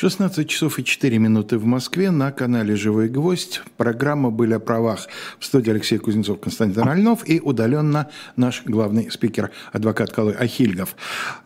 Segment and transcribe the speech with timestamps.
[0.00, 3.60] 16 часов и 4 минуты в Москве на канале «Живой гвоздь».
[3.76, 9.50] Программа «Были о правах» в студии Алексей Кузнецов, Константин Ральнов и удаленно наш главный спикер,
[9.74, 10.96] адвокат Калой Ахильгов.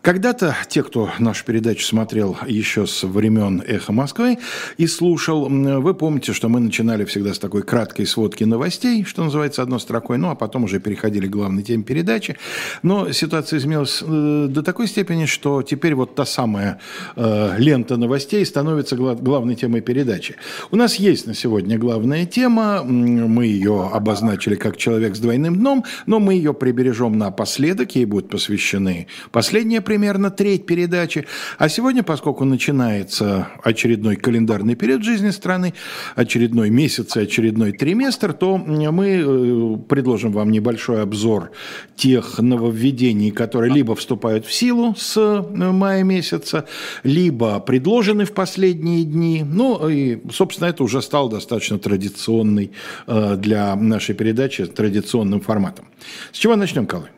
[0.03, 4.39] Когда-то те, кто нашу передачу смотрел еще с времен «Эхо Москвы»
[4.77, 9.63] и слушал, вы помните, что мы начинали всегда с такой краткой сводки новостей, что называется,
[9.63, 12.37] одной строкой, ну а потом уже переходили к главной теме передачи.
[12.85, 16.79] Но ситуация изменилась э, до такой степени, что теперь вот та самая
[17.17, 20.37] э, лента новостей новостей становится главной темой передачи.
[20.71, 25.85] У нас есть на сегодня главная тема, мы ее обозначили как «Человек с двойным дном»,
[26.07, 31.27] но мы ее прибережем напоследок, ей будут посвящены последняя примерно треть передачи.
[31.59, 35.75] А сегодня, поскольку начинается очередной календарный период жизни страны,
[36.17, 41.51] очередной месяц и очередной триместр, то мы э, предложим вам небольшой обзор
[41.97, 46.65] тех нововведений, которые либо вступают в силу с э, мая месяца,
[47.05, 49.45] либо предложены в последние дни.
[49.45, 52.73] Ну и, собственно, это уже стало достаточно традиционной
[53.07, 55.87] э, для нашей передачи, традиционным форматом.
[56.33, 57.11] С чего начнем, Калай?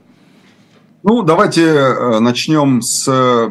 [1.03, 3.50] Ну, давайте э, начнем с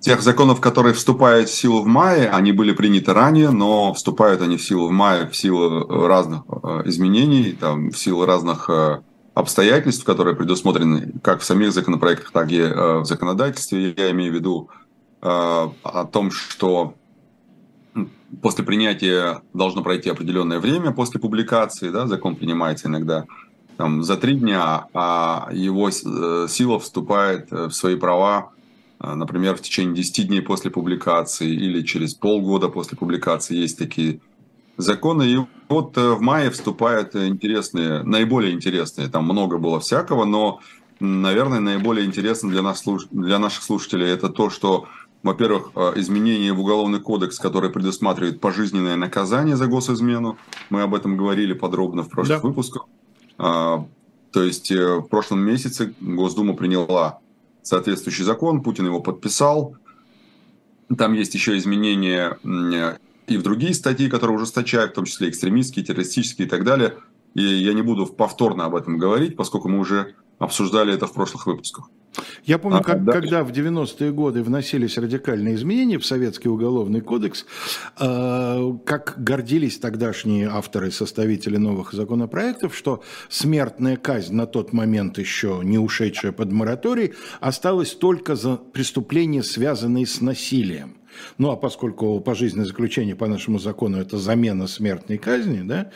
[0.00, 2.28] тех законов, которые вступают в силу в мае.
[2.30, 6.82] Они были приняты ранее, но вступают они в силу в мае в силу разных э,
[6.86, 8.70] изменений, там, в силу разных
[9.34, 13.92] обстоятельств, которые предусмотрены как в самих законопроектах, так и в законодательстве.
[13.96, 14.83] Я имею в виду Э,
[15.24, 16.94] о том, что
[18.42, 23.24] после принятия должно пройти определенное время после публикации, да, закон принимается иногда
[23.76, 28.52] там, за три дня, а его э, сила вступает в свои права,
[29.00, 34.20] э, например, в течение 10 дней после публикации или через полгода после публикации есть такие
[34.76, 35.22] законы.
[35.24, 40.60] И вот в мае вступают интересные, наиболее интересные, там много было всякого, но,
[41.00, 44.86] наверное, наиболее интересно для, нас, для наших слушателей это то, что
[45.24, 50.36] во-первых, э, изменение в Уголовный кодекс, который предусматривает пожизненное наказание за госизмену.
[50.68, 52.48] Мы об этом говорили подробно в прошлых да.
[52.48, 52.86] выпусках.
[53.38, 53.86] А,
[54.32, 57.20] то есть э, в прошлом месяце Госдума приняла
[57.62, 59.76] соответствующий закон, Путин его подписал.
[60.96, 62.38] Там есть еще изменения
[63.26, 66.98] и в другие статьи, которые ужесточают, в том числе экстремистские, террористические и так далее.
[67.32, 71.46] И я не буду повторно об этом говорить, поскольку мы уже обсуждали это в прошлых
[71.46, 71.88] выпусках.
[72.44, 73.12] Я помню, а, как, да.
[73.12, 77.46] когда в 90-е годы вносились радикальные изменения в Советский уголовный кодекс,
[77.98, 85.60] э, как гордились тогдашние авторы, составители новых законопроектов, что смертная казнь на тот момент еще
[85.64, 90.96] не ушедшая под мораторий осталась только за преступления, связанные с насилием.
[91.38, 95.90] Ну, а поскольку пожизненное заключение по нашему закону– это замена смертной казни, да,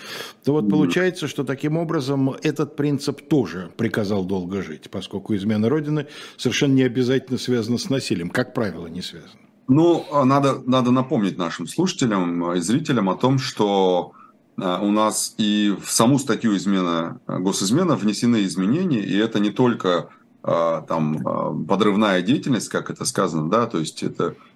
[0.45, 6.07] то вот получается, что таким образом этот принцип тоже приказал долго жить, поскольку измена Родины
[6.37, 9.33] совершенно не обязательно связана с насилием, как правило, не связана.
[9.69, 14.13] Ну, а надо, надо напомнить нашим слушателям и зрителям о том, что
[14.57, 20.09] а, у нас и в саму статью измена, госизмена внесены изменения, и это не только
[20.43, 24.48] а, там подрывная деятельность, как это сказано, да, то есть это Э,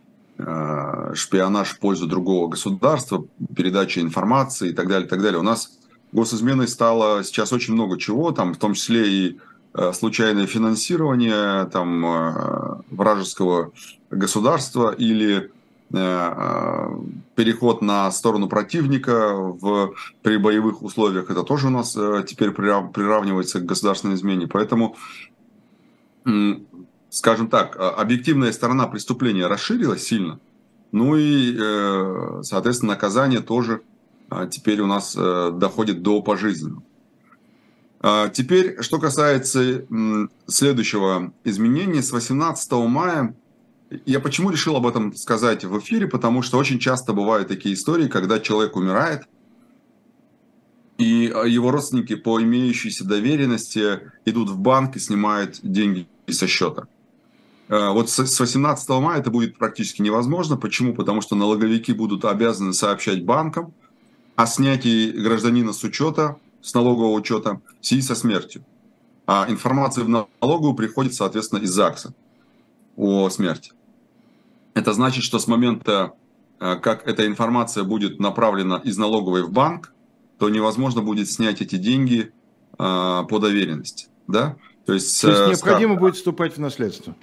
[1.14, 5.38] шпионаж в пользу другого государства, передача информации и так далее, и так далее.
[5.38, 5.78] У нас
[6.12, 9.38] госизменой стало сейчас очень много чего, там в том числе и
[9.74, 13.72] э, случайное финансирование там, э, вражеского
[14.10, 15.50] государства или
[17.36, 19.92] переход на сторону противника в,
[20.22, 21.30] при боевых условиях.
[21.30, 21.92] Это тоже у нас
[22.26, 24.46] теперь приравнивается к государственной измене.
[24.46, 24.96] Поэтому
[27.12, 30.40] скажем так, а, объективная сторона преступления расширилась сильно,
[30.92, 33.82] ну и, э, соответственно, наказание тоже
[34.30, 36.82] а, теперь у нас э, доходит до пожизненного.
[38.00, 39.86] А, теперь, что касается
[40.46, 43.34] следующего изменения, с 18 мая,
[44.06, 48.08] я почему решил об этом сказать в эфире, потому что очень часто бывают такие истории,
[48.08, 49.24] когда человек умирает,
[50.96, 56.86] и его родственники по имеющейся доверенности идут в банк и снимают деньги со счета.
[57.72, 60.58] Э, вот с 18 мая это будет практически невозможно.
[60.58, 60.94] Почему?
[60.94, 63.72] Потому что налоговики будут обязаны сообщать банкам
[64.36, 68.62] о снятии гражданина с учета, с налогового учета в связи со смертью.
[69.26, 72.12] А информация в налоговую приходит, соответственно, из ЗАГСа
[72.98, 73.72] о смерти.
[74.74, 76.12] Это значит, что с момента,
[76.60, 79.94] э, как эта информация будет направлена из налоговой в банк,
[80.38, 82.32] то невозможно будет снять эти деньги
[82.72, 84.08] э, по доверенности.
[84.28, 84.56] Да?
[84.84, 87.14] То есть, то есть необходимо будет вступать в наследство.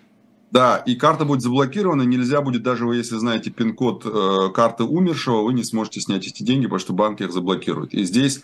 [0.51, 5.43] Да, и карта будет заблокирована, нельзя будет, даже вы, если знаете пин-код э, карты умершего,
[5.43, 7.93] вы не сможете снять эти деньги, потому что банк их заблокирует.
[7.93, 8.41] И здесь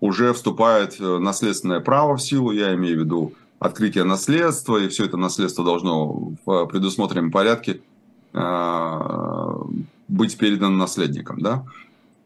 [0.00, 5.06] уже вступает э, наследственное право в силу, я имею в виду открытие наследства, и все
[5.06, 7.80] это наследство должно в предусмотренном порядке
[8.32, 9.52] э,
[10.06, 11.40] быть передано наследникам.
[11.40, 11.64] Да?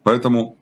[0.03, 0.57] Поэтому,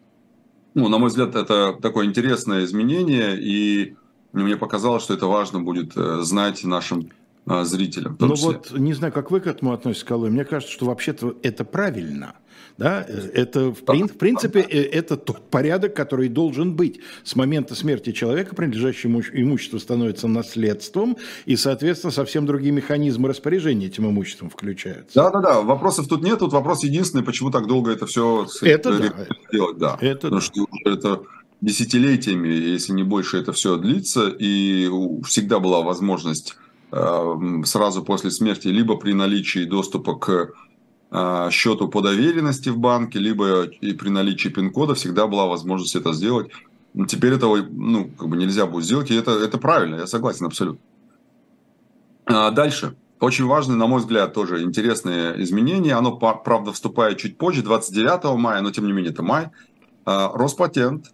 [0.75, 3.96] ну, на мой взгляд, это такое интересное изменение, и
[4.32, 7.11] мне показалось, что это важно будет э, знать нашим
[7.47, 8.17] э, зрителям.
[8.19, 11.65] Ну вот, не знаю, как вы к этому относитесь, Колой, мне кажется, что вообще-то это
[11.65, 12.35] правильно–
[12.81, 13.07] да?
[13.35, 17.01] Это, в, прин, в принципе, э, это тот порядок, который должен быть.
[17.25, 24.09] С момента смерти человека принадлежащее имущество становится наследством, и, соответственно, совсем другие механизмы распоряжения этим
[24.09, 25.15] имуществом включаются.
[25.15, 26.39] Да-да-да, вопросов тут нет.
[26.39, 29.27] Тут вопрос единственный, почему так долго это все это да.
[29.53, 29.79] делать.
[29.79, 29.99] Да.
[30.01, 30.47] Это Потому да.
[30.47, 31.23] что это
[31.61, 34.89] десятилетиями, если не больше, это все длится, и
[35.27, 36.57] всегда была возможность
[36.91, 40.53] сразу после смерти, либо при наличии доступа к
[41.13, 46.13] а, счету по доверенности в банке, либо и при наличии пин-кода всегда была возможность это
[46.13, 46.51] сделать.
[46.95, 50.47] Но теперь этого ну, как бы нельзя будет сделать, и это, это правильно, я согласен
[50.47, 50.81] абсолютно.
[52.27, 52.97] А дальше.
[53.19, 55.95] Очень важное, на мой взгляд, тоже интересное изменение.
[55.95, 59.51] Оно, правда, вступает чуть позже, 29 мая, но тем не менее это май.
[60.07, 61.13] А, Роспатент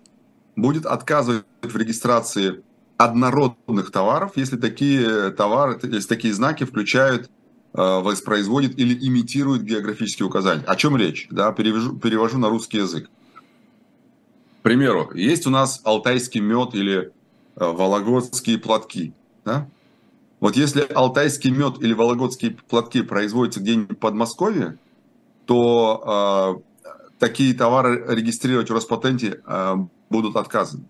[0.54, 2.62] будет отказывать в регистрации
[2.96, 7.30] однородных товаров, если такие товары, если такие знаки включают
[7.78, 10.64] Э, воспроизводит или имитирует географические указания.
[10.66, 11.26] О чем речь?
[11.30, 13.10] Да, перевожу, перевожу на русский язык.
[14.60, 17.10] К примеру, есть у нас алтайский мед или э,
[17.56, 19.12] вологодские платки.
[19.44, 19.68] Да?
[20.40, 24.78] Вот если алтайский мед или вологодские платки производятся где-нибудь в Подмосковье,
[25.44, 29.74] то э, такие товары регистрировать в Роспатенте э,
[30.08, 30.84] будут отказаны.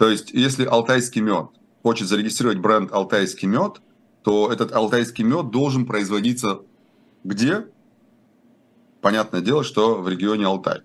[0.00, 1.48] То есть, если алтайский мед
[1.82, 3.82] хочет зарегистрировать бренд алтайский мед,
[4.22, 6.62] то этот алтайский мед должен производиться
[7.22, 7.66] где?
[9.02, 10.80] Понятное дело, что в регионе Алтай.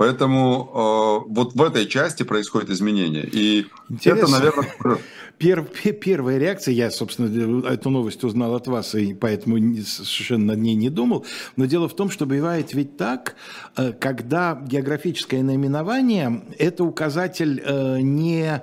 [0.00, 3.28] Поэтому э, вот в этой части происходит изменение.
[3.30, 4.22] И Интересно.
[4.22, 4.98] это, наверное...
[5.36, 10.74] Пер, первая реакция, я, собственно, эту новость узнал от вас, и поэтому совершенно над ней
[10.74, 11.26] не думал.
[11.56, 13.36] Но дело в том, что бывает ведь так,
[13.76, 18.62] э, когда географическое наименование– это указатель э, не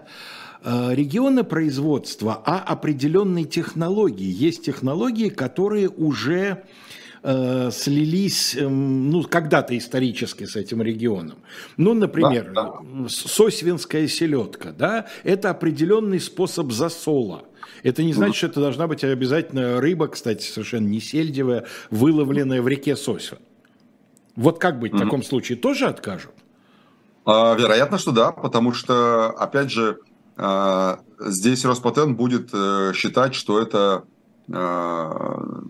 [0.70, 4.28] Э, региона производства, а определенной технологии.
[4.28, 6.64] Есть технологии, которые уже
[7.24, 11.38] э, слились, э, ну, когда-то исторически с этим регионом.
[11.78, 13.10] Ну, например, да, да.
[13.10, 17.46] сосвинская селедка, да, это определенный способ засола.
[17.84, 22.68] Это не значит, что это должна быть обязательно рыба, кстати, совершенно не сельдевая, выловленная в
[22.68, 23.40] реке Сосвин.
[24.36, 25.58] Вот как быть в таком случае?
[25.58, 26.34] Тоже откажут?
[27.26, 30.00] А, вероятно, что да, потому что, опять же,
[30.38, 34.04] а, здесь Роспатент будет э, считать, что это
[34.54, 35.64] а,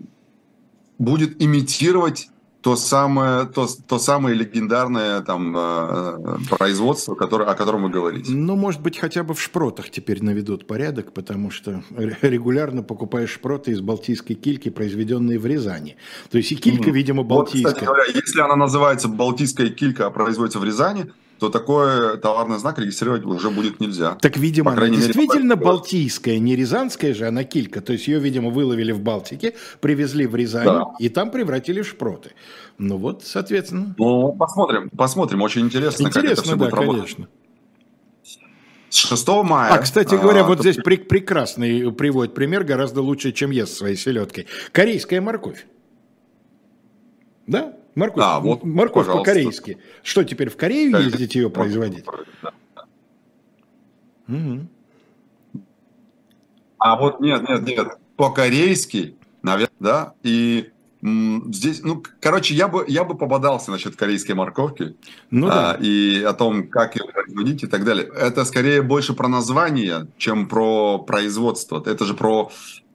[0.98, 2.28] будет имитировать
[2.60, 8.32] то самое, то, то самое легендарное там, а, производство, которое, о котором вы говорите.
[8.32, 13.70] Ну, может быть, хотя бы в шпротах теперь наведут порядок, потому что регулярно покупаешь шпроты
[13.70, 15.96] из балтийской кильки, произведенные в Рязани.
[16.30, 16.92] То есть и килька, mm.
[16.92, 17.72] видимо, балтийская.
[17.72, 22.58] Вот, кстати говоря, если она называется балтийская килька, а производится в Рязани, то такой товарный
[22.58, 24.16] знак регистрировать уже будет нельзя.
[24.20, 27.80] Так, видимо, она действительно мере, балтийская, не рязанская же, она килька.
[27.80, 30.84] То есть ее, видимо, выловили в Балтике, привезли в Рязань да.
[30.98, 32.32] и там превратили в шпроты.
[32.78, 33.94] Ну вот, соответственно.
[33.98, 35.42] Ну, посмотрим, посмотрим.
[35.42, 37.14] Очень интересно, интересно как это все да, будет работать.
[37.14, 37.28] конечно.
[38.90, 39.72] С 6 мая.
[39.72, 40.62] А, кстати говоря, а, вот то...
[40.62, 44.46] здесь при, прекрасный приводит пример, гораздо лучше, чем ест своей селедкой.
[44.72, 45.66] Корейская морковь.
[47.46, 47.74] Да?
[47.98, 49.78] Морковь, а, вот, морковь по-корейски.
[50.04, 52.04] Что теперь в Корею да, ездить ее производить?
[54.28, 54.68] Угу.
[56.78, 60.70] А вот нет, нет, нет, по-корейски, наверное, да, и
[61.02, 64.96] здесь, ну, короче, я бы, я бы пободался насчет корейской морковки
[65.30, 65.72] ну, да.
[65.72, 68.08] а, и о том, как ее производить и так далее.
[68.16, 71.82] Это скорее больше про название, чем про производство.
[71.84, 72.50] Это же про,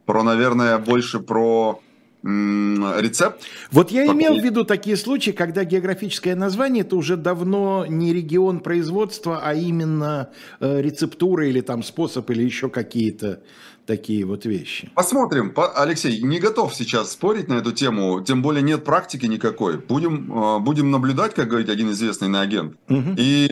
[0.05, 1.81] про наверное, больше про
[2.23, 3.43] рецепт.
[3.71, 8.61] Вот я имел в виду такие случаи, когда географическое название это уже давно не регион
[8.61, 13.41] производства, а именно э, рецептура или там способ или еще какие-то
[13.85, 14.89] такие вот вещи.
[14.95, 15.53] Посмотрим.
[15.75, 19.77] Алексей, не готов сейчас спорить на эту тему, тем более нет практики никакой.
[19.77, 23.15] Будем, э, будем наблюдать, как говорит один известный на агент, угу.
[23.17, 23.51] и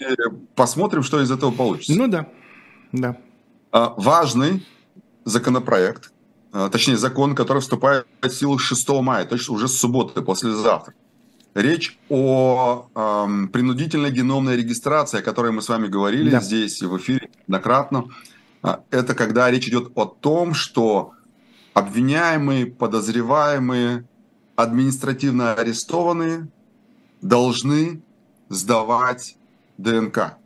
[0.55, 1.93] посмотрим, что из этого получится.
[1.93, 2.27] Ну да,
[2.93, 3.17] да.
[3.71, 4.65] А, важный
[5.25, 6.11] законопроект,
[6.51, 10.93] точнее закон, который вступает в силу 6 мая, то есть уже с субботы, послезавтра.
[11.53, 16.39] Речь о эм, принудительной геномной регистрации, о которой мы с вами говорили да.
[16.39, 18.05] здесь в эфире неоднократно.
[18.63, 21.11] Э, это когда речь идет о том, что
[21.73, 24.05] обвиняемые, подозреваемые,
[24.55, 26.47] административно арестованные
[27.21, 28.01] должны
[28.49, 29.35] сдавать
[29.77, 30.37] ДНК.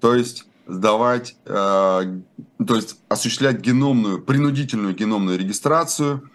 [0.00, 6.30] То есть сдавать, э, то есть осуществлять геномную, принудительную геномную регистрацию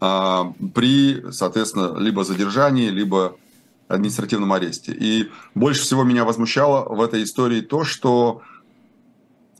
[0.00, 0.42] э,
[0.74, 3.36] при, соответственно, либо задержании, либо
[3.88, 4.92] административном аресте.
[4.92, 8.42] И больше всего меня возмущало в этой истории то, что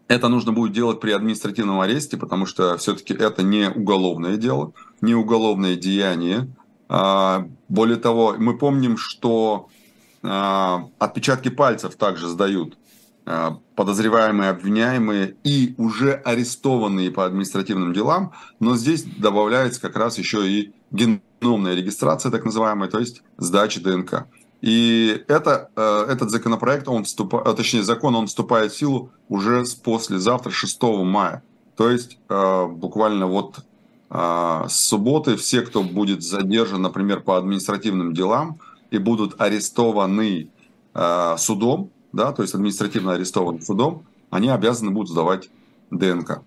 [0.07, 5.15] это нужно будет делать при административном аресте, потому что все-таки это не уголовное дело, не
[5.15, 6.49] уголовное деяние.
[6.89, 9.69] А, более того, мы помним, что
[10.23, 12.77] отпечатки пальцев также сдают
[13.77, 20.73] подозреваемые, обвиняемые и уже арестованные по административным делам, но здесь добавляется как раз еще и
[20.91, 24.27] геномная регистрация, так называемая, то есть сдача ДНК.
[24.61, 29.65] И это, э, этот законопроект, он вступает, э, точнее закон, он вступает в силу уже
[29.65, 31.43] с послезавтра, 6 мая.
[31.77, 33.61] То есть э, буквально вот
[34.13, 38.59] с субботы все, кто будет задержан, например, по административным делам
[38.91, 40.49] и будут арестованы
[41.39, 45.51] судом, да, то есть административно арестованы судом, они обязаны будут сдавать
[45.91, 46.43] ДНК.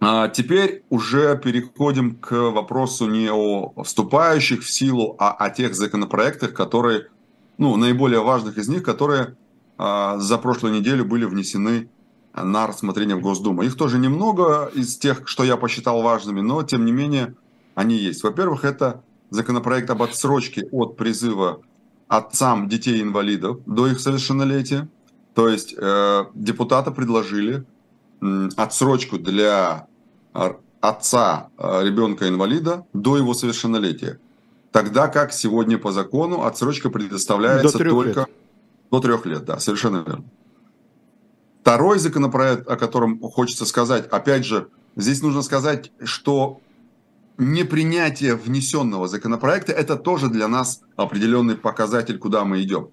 [0.00, 6.54] А теперь уже переходим к вопросу не о вступающих в силу, а о тех законопроектах,
[6.54, 7.08] которые,
[7.56, 9.36] ну, наиболее важных из них, которые
[9.78, 11.88] а, за прошлую неделю были внесены
[12.34, 13.62] на рассмотрение в Госдуму.
[13.62, 17.36] Их тоже немного из тех, что я посчитал важными, но тем не менее
[17.74, 18.24] они есть.
[18.24, 21.60] Во-первых, это законопроект об отсрочке от призыва
[22.08, 24.88] отцам детей-инвалидов до их совершеннолетия.
[25.34, 27.64] То есть э, депутаты предложили
[28.20, 29.86] э, отсрочку для
[30.80, 34.18] отца э, ребенка-инвалида до его совершеннолетия.
[34.72, 38.30] Тогда как сегодня по закону отсрочка предоставляется до только лет.
[38.90, 39.44] до трех лет.
[39.44, 40.24] Да, совершенно верно.
[41.60, 46.60] Второй законопроект, о котором хочется сказать, опять же, здесь нужно сказать, что
[47.38, 52.88] непринятие внесенного законопроекта– это тоже для нас определенный показатель, куда мы идем.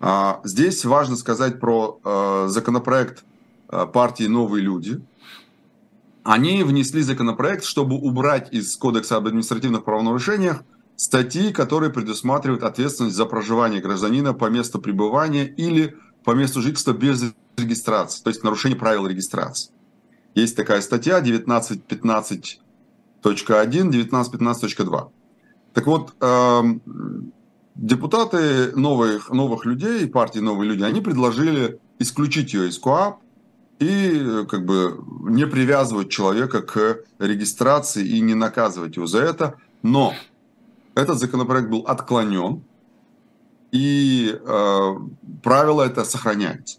[0.00, 3.24] А, здесь важно сказать про э, законопроект
[3.68, 5.00] э, партии «Новые люди»,
[6.26, 10.64] они внесли законопроект, чтобы убрать из Кодекса об административных правонарушениях
[10.96, 17.32] статьи, которые предусматривают ответственность за проживание гражданина по месту пребывания или по месту жительства без
[17.56, 19.70] регистрации, то есть нарушение правил регистрации.
[20.34, 22.58] Есть такая статья 1915.1,
[23.34, 25.08] 1915.2.
[25.72, 26.80] Так вот, эм,
[27.74, 33.20] депутаты новых, новых людей, партии «Новые люди», они предложили исключить ее из КОАП,
[33.78, 39.56] и как бы не привязывать человека к регистрации и не наказывать его за это.
[39.82, 40.14] Но
[40.94, 42.62] этот законопроект был отклонен,
[43.70, 44.94] и э,
[45.42, 46.78] правило это сохраняется.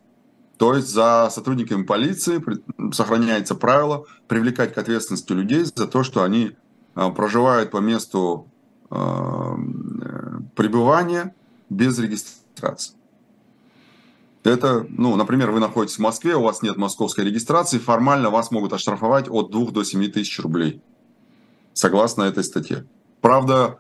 [0.58, 2.44] То есть за сотрудниками полиции
[2.92, 6.54] сохраняется правило привлекать к ответственности людей за то, что они
[6.96, 8.48] э, проживают по месту
[8.90, 8.96] э,
[10.56, 11.36] пребывания
[11.70, 12.96] без регистрации.
[14.44, 18.74] Это, ну, например, вы находитесь в Москве, у вас нет московской регистрации, формально вас могут
[18.74, 20.82] оштрафовать от 2 до 7 тысяч рублей,
[21.74, 22.86] согласно этой статье.
[23.20, 23.80] Правда,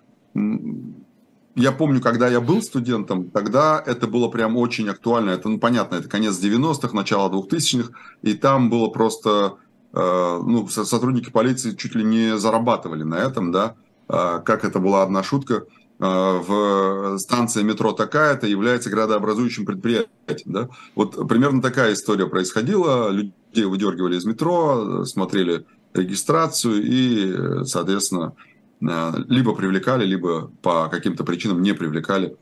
[1.58, 5.32] я помню, когда я был студентом, тогда это было прям очень актуально.
[5.32, 9.58] Это, ну, понятно, это конец 90-х, начало 2000-х, и там было просто,
[9.94, 13.76] э, ну, сотрудники полиции чуть ли не зарабатывали на этом, да,
[14.08, 15.64] э, как это была одна шутка–
[16.00, 20.08] Э, в станция метро такая-то является градообразующим предприятием.
[20.46, 20.70] Да?
[20.96, 23.10] Вот примерно такая история происходила.
[23.10, 31.62] Людей выдергивали из метро, смотрели регистрацию и, соответственно, э, либо привлекали, либо по каким-то причинам
[31.62, 32.38] не привлекали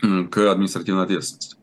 [0.00, 1.56] к административной ответственности.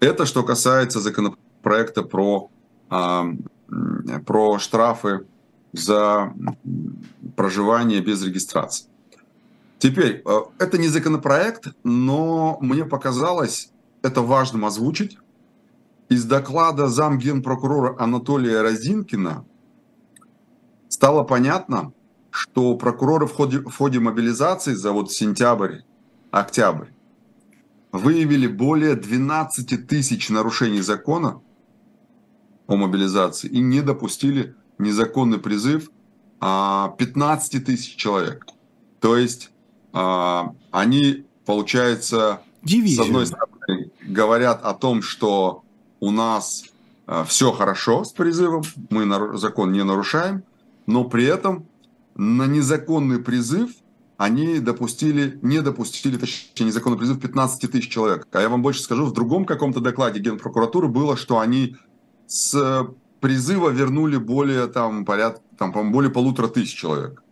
[0.00, 2.50] Это что касается законопроекта про,
[2.90, 3.26] а,
[4.26, 5.26] про штрафы
[5.72, 6.32] за
[7.36, 8.86] проживание без регистрации.
[9.78, 13.70] Теперь, э, это не законопроект, но мне показалось
[14.02, 15.18] это важным озвучить.
[16.08, 19.44] Из доклада замгенпрокурора Анатолия Розинкина
[20.88, 21.92] стало понятно,
[22.30, 25.80] что прокуроры в ходе, в ходе мобилизации за вот сентябрь,
[26.30, 26.88] октябрь
[27.92, 31.40] выявили более 12 тысяч нарушений закона
[32.66, 35.90] о мобилизации и не допустили незаконный призыв
[36.40, 38.46] 15 а, тысяч человек.
[39.00, 39.50] То есть
[39.92, 43.04] а, они, получается, Дивизию.
[43.04, 45.62] с одной стороны, говорят о том, что
[46.00, 46.64] у нас
[47.06, 50.42] а, все хорошо с призывом, мы закон не нарушаем,
[50.86, 51.66] но при этом
[52.18, 53.70] на незаконный призыв
[54.18, 58.28] они допустили, не допустили, точнее, незаконный призыв 15 тысяч человек.
[58.32, 61.76] А я вам больше скажу, в другом каком-то докладе Генпрокуратуры было, что они
[62.26, 62.86] с
[63.20, 67.22] призыва вернули более, там, порядка, там, по более полутора тысяч человек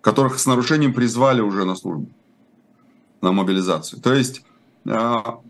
[0.00, 2.08] которых с нарушением призвали уже на службу,
[3.20, 4.00] на мобилизацию.
[4.00, 4.42] То есть,
[4.86, 5.40] а,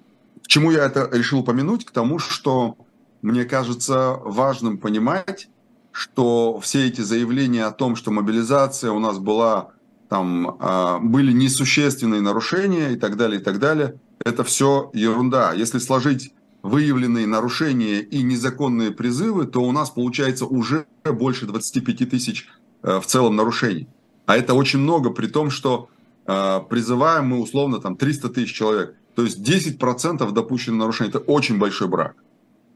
[0.42, 1.85] к чему я это решил упомянуть?
[1.85, 2.76] К тому, что
[3.23, 5.49] мне кажется важным понимать,
[5.92, 9.71] что все эти заявления о том, что мобилизация у нас была
[10.09, 14.00] там а, были несущественные нарушения и так далее, и так далее.
[14.25, 15.52] Это все ерунда.
[15.52, 22.49] Если сложить выявленные нарушения и незаконные призывы, то у нас получается уже больше 25 тысяч
[22.83, 23.88] э, в целом нарушений.
[24.26, 25.88] А это очень много, при том, что
[26.26, 28.97] э, призываем мы условно там 300 тысяч человек.
[29.14, 32.14] То есть 10% допущенных нарушений– это очень большой брак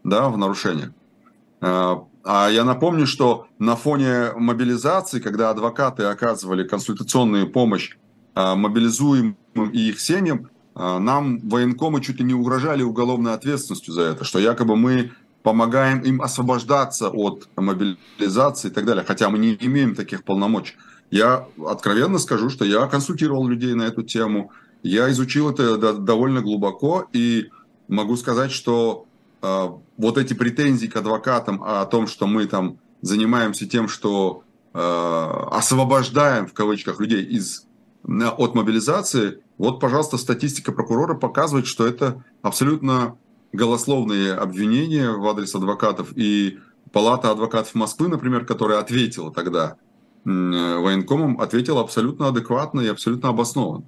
[0.05, 0.91] да, в нарушениях.
[2.25, 7.97] А я напомню, что на фоне мобилизации, когда адвокаты оказывали консультационную помощь
[8.35, 9.37] мобилизуемым
[9.73, 14.39] и их семьям, а, нам военкомы чуть ли не угрожали уголовной ответственностью за это, что
[14.39, 15.13] якобы мы
[15.43, 20.75] помогаем им освобождаться от мобилизации и так далее, хотя мы не имеем таких полномочий.
[21.11, 24.51] Я откровенно скажу, что я консультировал людей на эту тему,
[24.83, 27.51] я изучил это довольно глубоко и
[27.89, 29.07] могу сказать, что
[29.43, 34.79] вот эти претензии к адвокатам о том, что мы там занимаемся тем, что э,
[35.51, 37.67] освобождаем в кавычках людей из
[38.05, 43.17] от мобилизации, вот, пожалуйста, статистика прокурора показывает, что это абсолютно
[43.53, 46.13] голословные обвинения в адрес адвокатов.
[46.17, 46.59] И
[46.91, 49.77] Палата адвокатов Москвы, например, которая ответила тогда
[50.25, 53.85] военкомам, ответила абсолютно адекватно и абсолютно обоснованно.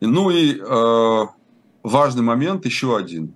[0.00, 1.26] Ну и э,
[1.82, 3.34] важный момент еще один,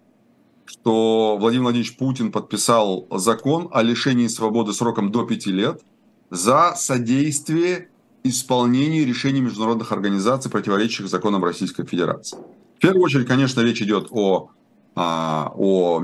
[0.69, 5.81] что Владимир Владимирович Путин подписал закон о лишении свободы сроком до пяти лет
[6.29, 7.89] за содействие
[8.23, 12.37] исполнении решений международных организаций, противоречащих законам Российской Федерации.
[12.77, 14.51] В первую очередь, конечно, речь идет о,
[14.95, 16.03] а, о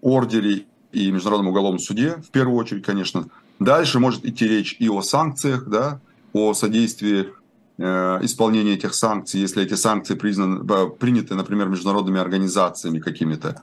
[0.00, 3.28] ордере и Международном уголовном суде, в первую очередь, конечно.
[3.58, 6.00] Дальше может идти речь и о санкциях, да,
[6.32, 7.34] о содействии
[7.78, 13.62] э, исполнения этих санкций, если эти санкции признаны, приняты, например, международными организациями какими-то.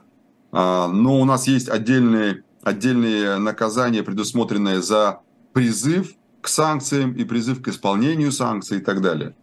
[0.52, 5.20] А, но у нас есть отдельные, отдельные наказания, предусмотренные за
[5.52, 9.34] призыв к санкциям и призыв к исполнению санкций и так далее.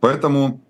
[0.00, 0.60] Поэтому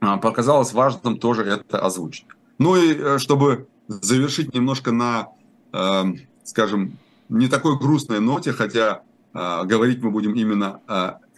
[0.00, 2.26] а, показалось важным тоже это озвучить.
[2.58, 5.28] Ну и э, чтобы завершить немножко на,
[5.72, 6.02] э,
[6.44, 6.98] скажем,
[7.28, 9.02] не такой грустной ноте, хотя
[9.34, 10.80] э, говорить мы будем именно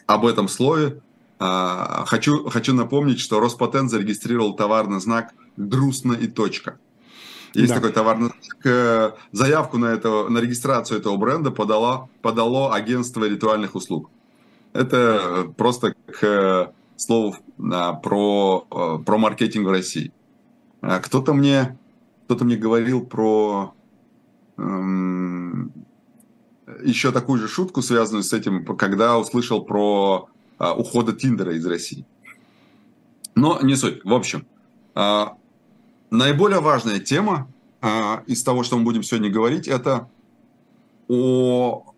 [0.07, 1.01] об этом слове,
[1.39, 6.79] хочу, хочу напомнить, что Роспатент зарегистрировал товарный знак «Грустно и точка».
[7.55, 7.77] Есть да.
[7.77, 9.17] такой товарный знак.
[9.33, 14.11] Заявку на, это, на регистрацию этого бренда подало, подало агентство ритуальных услуг.
[14.73, 18.67] Это просто к слову про,
[19.07, 20.13] про маркетинг в России.
[20.81, 21.79] А кто-то мне,
[22.25, 23.73] кто-то мне говорил про
[24.59, 25.73] эм,
[26.83, 30.34] еще такую же шутку, связанную с этим, когда услышал про э,
[30.73, 32.05] ухода Тиндера из России.
[33.35, 34.05] Но не суть.
[34.05, 34.47] В общем,
[34.95, 35.27] э,
[36.15, 37.49] Наиболее важная тема
[37.83, 37.89] э,
[38.29, 40.09] из того, что мы будем сегодня говорить, это
[41.09, 41.93] о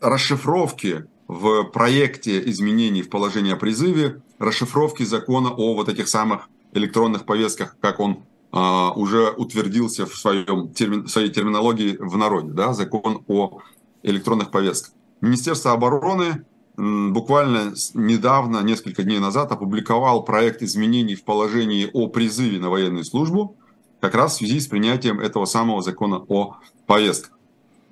[0.00, 7.26] расшифровке в проекте изменений в положении о призыве, расшифровке закона о вот этих самых электронных
[7.26, 13.60] повестках, как он уже утвердился в, своем, в своей терминологии в народе, да, закон о
[14.02, 14.94] электронных повестках.
[15.20, 16.44] Министерство обороны
[16.76, 23.56] буквально недавно, несколько дней назад, опубликовал проект изменений в положении о призыве на военную службу,
[24.00, 26.56] как раз в связи с принятием этого самого закона о
[26.86, 27.38] повестках.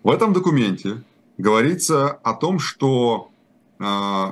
[0.02, 1.02] В этом документе
[1.38, 3.30] говорится о том, что
[3.78, 4.26] э,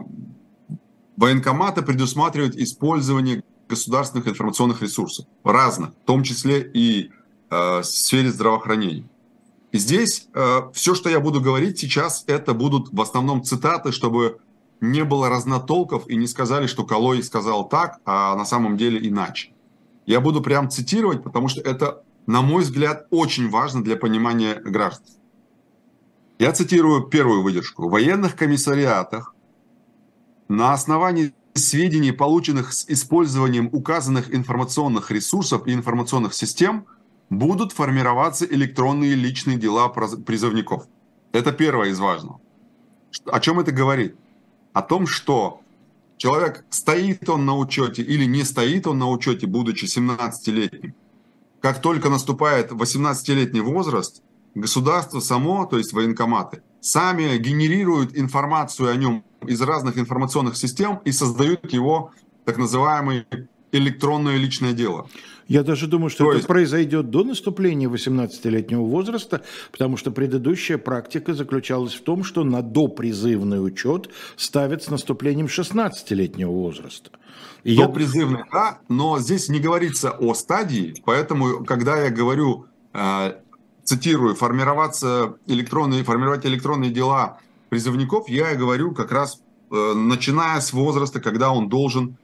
[1.16, 7.10] военкоматы предусматривают использование государственных информационных ресурсов разных, в том числе и
[7.50, 9.04] э, в сфере здравоохранения.
[9.72, 14.38] Здесь э, все, что я буду говорить сейчас, это будут в основном цитаты, чтобы
[14.80, 19.52] не было разнотолков и не сказали, что Калой сказал так, а на самом деле иначе.
[20.06, 25.06] Я буду прям цитировать, потому что это, на мой взгляд, очень важно для понимания граждан.
[26.38, 27.88] Я цитирую первую выдержку.
[27.88, 29.34] В военных комиссариатах
[30.48, 36.86] на основании сведений, полученных с использованием указанных информационных ресурсов и информационных систем–
[37.30, 40.86] будут формироваться электронные личные дела призывников.
[41.32, 42.40] Это первое из важного.
[43.26, 44.16] О чем это говорит?
[44.72, 45.60] О том, что
[46.16, 50.94] человек, стоит он на учете или не стоит он на учете, будучи 17-летним,
[51.60, 54.22] как только наступает 18-летний возраст,
[54.54, 61.12] государство само, то есть военкоматы, сами генерируют информацию о нем из разных информационных систем и
[61.12, 62.12] создают его
[62.44, 63.26] так называемый
[63.72, 65.08] электронное личное дело.
[65.48, 66.46] Я даже думаю, что То это есть...
[66.46, 73.64] произойдет до наступления 18-летнего возраста, потому что предыдущая практика заключалась в том, что на допризывный
[73.64, 77.10] учет ставят с наступлением 16-летнего возраста.
[77.64, 78.46] И допризывный, я...
[78.52, 83.32] да, но здесь не говорится о стадии, поэтому, когда я говорю, э,
[83.84, 87.38] цитирую, формироваться электронные, формировать электронные дела
[87.70, 92.18] призывников я говорю как раз э, начиная с возраста, когда он должен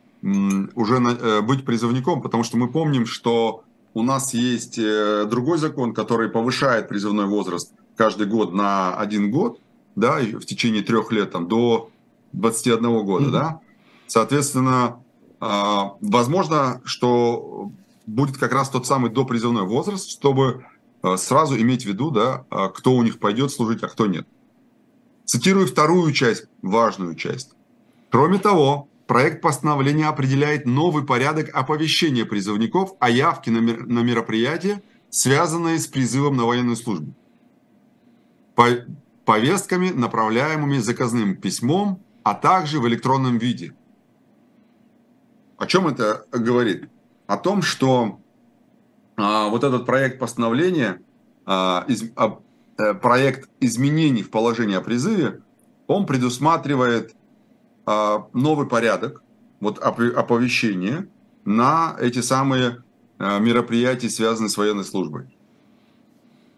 [0.75, 5.93] уже э, быть призывником, потому что мы помним, что у нас есть э, другой закон,
[5.93, 9.61] который повышает призывной возраст каждый год на один год,
[9.97, 11.91] да, в течение трех лет, там, до
[12.33, 13.31] 21 года, mm-hmm.
[13.31, 13.61] да.
[14.07, 15.01] Соответственно,
[15.41, 17.71] а, возможно, что
[18.07, 20.65] будет как раз тот самый допризывной возраст, чтобы
[21.03, 24.27] а, сразу иметь в виду, да, а, кто у них пойдет служить, а кто нет.
[25.25, 27.53] Цитирую вторую часть, важную часть.
[28.11, 35.79] Кроме того, проект постановления определяет новый порядок оповещения призывников о явке на, на мероприятия, связанные
[35.79, 37.15] с призывом на военную службу.
[38.55, 38.69] По
[39.25, 43.75] повестками, направляемыми заказным письмом, а также в электронном виде.
[45.59, 46.89] О чем это говорит?
[47.27, 48.21] О том, что
[49.17, 51.01] а, вот этот проект постановления,
[51.47, 52.41] а, из, а,
[52.95, 55.43] проект изменений в положении о призыве,
[55.87, 57.24] он предусматривает а,
[57.87, 59.23] новый порядок
[59.61, 61.09] вот оповещения
[61.45, 62.83] на эти самые
[63.19, 65.27] а, мероприятия, связанные с военной службой.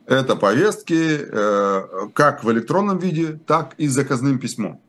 [0.06, 4.80] Это повестки э, как в электронном виде, так и заказным письмом.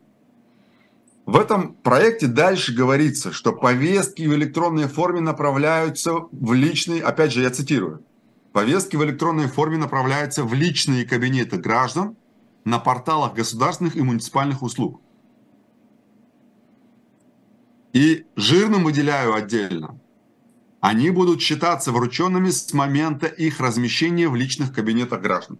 [1.26, 7.42] В этом проекте дальше говорится, что повестки в электронной форме направляются в личный, опять же
[7.42, 8.04] я цитирую,
[8.52, 12.16] повестки в электронной форме направляются в личные кабинеты граждан
[12.64, 15.00] на порталах государственных и муниципальных услуг.
[17.98, 19.98] И жирным выделяю отдельно.
[20.80, 25.58] Они будут считаться врученными с момента их размещения в личных кабинетах граждан.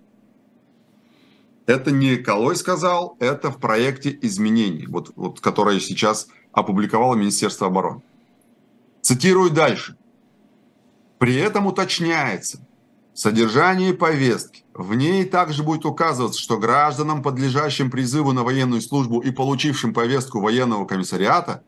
[1.66, 8.02] Это не Колой сказал, это в проекте изменений, вот, вот, которое сейчас опубликовало Министерство обороны.
[9.00, 9.96] Цитирую дальше.
[11.18, 12.64] При этом уточняется,
[13.14, 14.62] содержание повестки.
[14.74, 20.40] В ней также будет указываться, что гражданам, подлежащим призыву на военную службу и получившим повестку
[20.40, 21.64] военного комиссариата,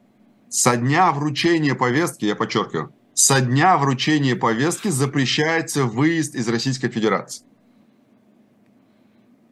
[0.50, 7.44] со дня вручения повестки, я подчеркиваю, со дня вручения повестки запрещается выезд из Российской Федерации.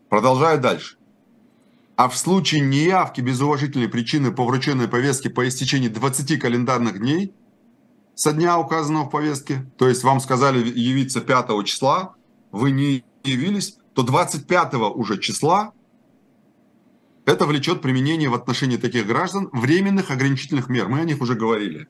[0.08, 0.96] Продолжаю дальше.
[1.96, 7.32] А в случае неявки без уважительной причины по врученной повестке по истечении 20 календарных дней
[8.14, 12.14] со дня указанного в повестке, то есть вам сказали явиться 5 числа,
[12.50, 15.72] вы не явились, то 25 уже числа
[17.28, 20.88] это влечет применение в отношении таких граждан временных ограничительных мер.
[20.88, 21.86] Мы о них уже говорили.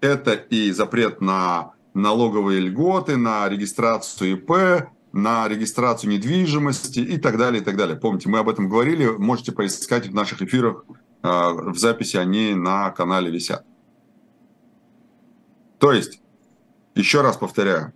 [0.00, 7.60] Это и запрет на налоговые льготы, на регистрацию ИП, на регистрацию недвижимости и так далее,
[7.60, 7.98] и так далее.
[7.98, 10.86] Помните, мы об этом говорили, можете поискать в наших эфирах,
[11.20, 13.66] а, в записи они на канале висят.
[15.78, 16.22] То есть,
[16.94, 17.92] еще раз повторяю.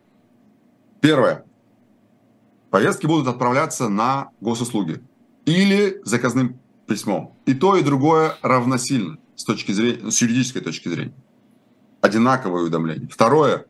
[1.00, 1.46] Первое.
[2.68, 5.02] Повестки будут отправляться на госуслуги
[5.46, 7.34] или заказным письмом.
[7.46, 11.14] И то, и другое равносильно с, точки зрения, с юридической точки зрения.
[12.00, 13.08] Одинаковое уведомление.
[13.08, 13.66] Второе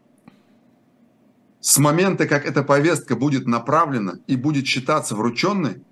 [1.66, 5.82] с момента, как эта повестка будет направлена и будет считаться врученной,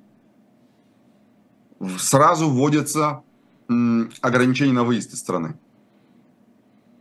[1.99, 3.25] сразу вводятся
[4.21, 5.59] ограничения на выезд из страны.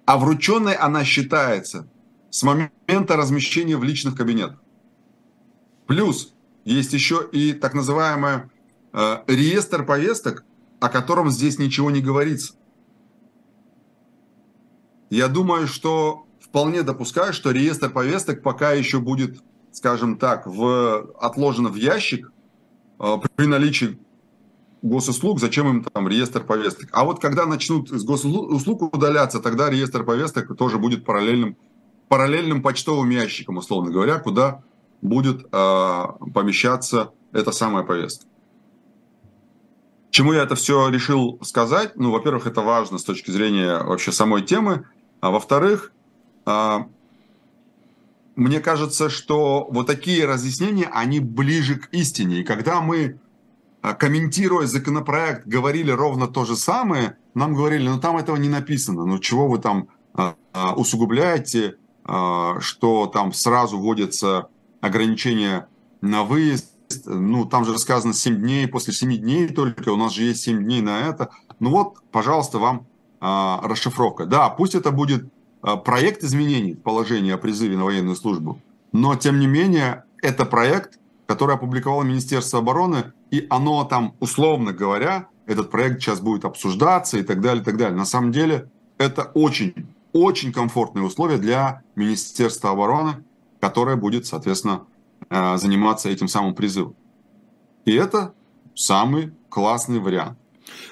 [0.06, 1.88] А врученной она считается
[2.32, 4.60] с момента размещения в личных кабинетах.
[5.86, 6.34] Плюс
[6.66, 8.42] есть еще и так называемый э,
[8.94, 10.46] реестр повесток,
[10.80, 12.54] о котором здесь ничего не говорится.
[15.10, 21.68] Я думаю, что вполне допускаю, что реестр повесток пока еще будет, скажем так, в, отложен
[21.68, 22.32] в ящик
[23.00, 23.98] э, при наличии
[24.82, 26.90] госуслуг, зачем им там реестр повесток.
[26.92, 31.58] А вот когда начнут из госуслуг удаляться, тогда реестр повесток тоже будет параллельным,
[32.10, 34.64] параллельным почтовым ящиком, условно говоря, куда
[35.02, 35.48] будет э,
[36.34, 38.26] помещаться эта самая повестка.
[40.14, 41.94] Чему я это все решил сказать?
[41.96, 44.86] Ну, во-первых, это важно с точки зрения вообще самой темы,
[45.22, 45.92] а во-вторых,
[46.46, 46.86] а,
[48.36, 52.42] мне кажется, что вот такие разъяснения, они ближе к истине.
[52.42, 53.20] И когда мы,
[53.82, 59.06] а, комментируя законопроект, говорили ровно то же самое, нам говорили, ну там этого не написано,
[59.06, 60.36] ну чего вы там а,
[60.76, 64.50] усугубляете, что там сразу вводятся
[64.80, 65.68] ограничения
[66.02, 66.73] на выезд,
[67.06, 70.64] ну там же сказано 7 дней, после 7 дней только, у нас же есть 7
[70.64, 71.30] дней на это.
[71.60, 72.86] Ну вот, пожалуйста, вам
[73.20, 74.26] расшифровка.
[74.26, 75.26] Да, пусть это будет
[75.64, 78.60] Э, проект изменений в положении о призыве на военную службу,
[78.92, 85.28] но тем не менее это проект, который опубликовало Министерство обороны, и оно там, условно говоря,
[85.46, 87.98] этот проект сейчас будет обсуждаться и так далее, и так далее.
[87.98, 93.24] На самом деле это очень, очень комфортные условия для Министерства обороны,
[93.62, 94.82] которое будет, соответственно,
[95.30, 96.96] заниматься этим самым призывом.
[97.86, 98.34] И это
[98.76, 100.38] самый классный вариант.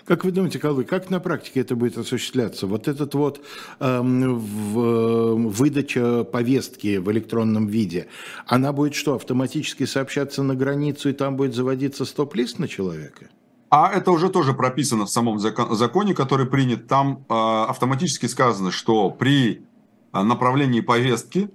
[0.06, 2.68] Как вы думаете, Калвы, как на практике это будет осуществляться?
[2.68, 3.42] Вот этот вот
[3.80, 8.08] эм, в, выдача повестки в электронном виде,
[8.46, 13.30] она будет что, автоматически сообщаться на границу и там будет заводиться стоп-лист на человека?
[13.70, 16.88] А это уже тоже прописано в самом законе, который принят.
[16.88, 19.66] Там э, автоматически сказано, что при
[20.12, 21.50] направлении повестки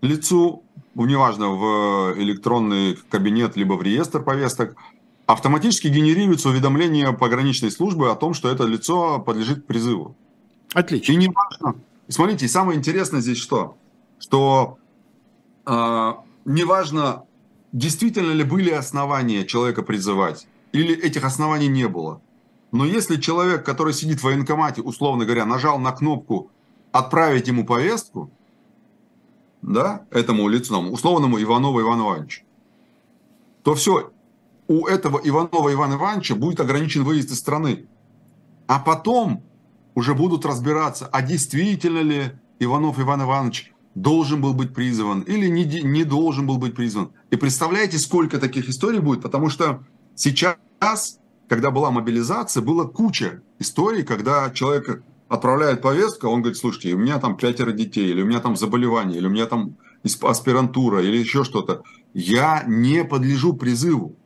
[0.00, 0.64] лицу,
[1.06, 4.76] неважно, в электронный кабинет, либо в реестр повесток,
[5.26, 10.16] автоматически генерируется уведомление пограничной службы о том, что это лицо подлежит призыву.
[10.72, 11.12] Отлично.
[11.12, 11.80] И не важно.
[12.08, 13.76] Смотрите, самое интересное здесь что?
[14.18, 14.78] Что
[15.66, 16.12] э,
[16.46, 17.24] неважно,
[17.72, 22.20] действительно ли были основания человека призывать, или этих оснований не было.
[22.72, 26.50] Но если человек, который сидит в военкомате, условно говоря, нажал на кнопку
[26.92, 28.30] «Отправить ему повестку»,
[29.62, 32.42] да, этому лицу, условному Иванову Ивану Ивановичу,
[33.62, 34.12] то все,
[34.68, 37.86] у этого Иванова Ивана Ивановича будет ограничен выезд из страны.
[38.66, 39.42] А потом
[39.94, 45.64] уже будут разбираться, а действительно ли Иванов Иван Иванович должен был быть призван или не,
[45.64, 47.10] не должен был быть призван.
[47.30, 49.22] И представляете, сколько таких историй будет?
[49.22, 49.82] Потому что
[50.14, 51.18] сейчас,
[51.48, 57.18] когда была мобилизация, было куча историй, когда человек отправляет повестку, он говорит, слушайте, у меня
[57.18, 59.76] там пятеро детей, или у меня там заболевание, или у меня там
[60.22, 61.82] аспирантура, или еще что-то.
[62.14, 64.16] Я не подлежу призыву.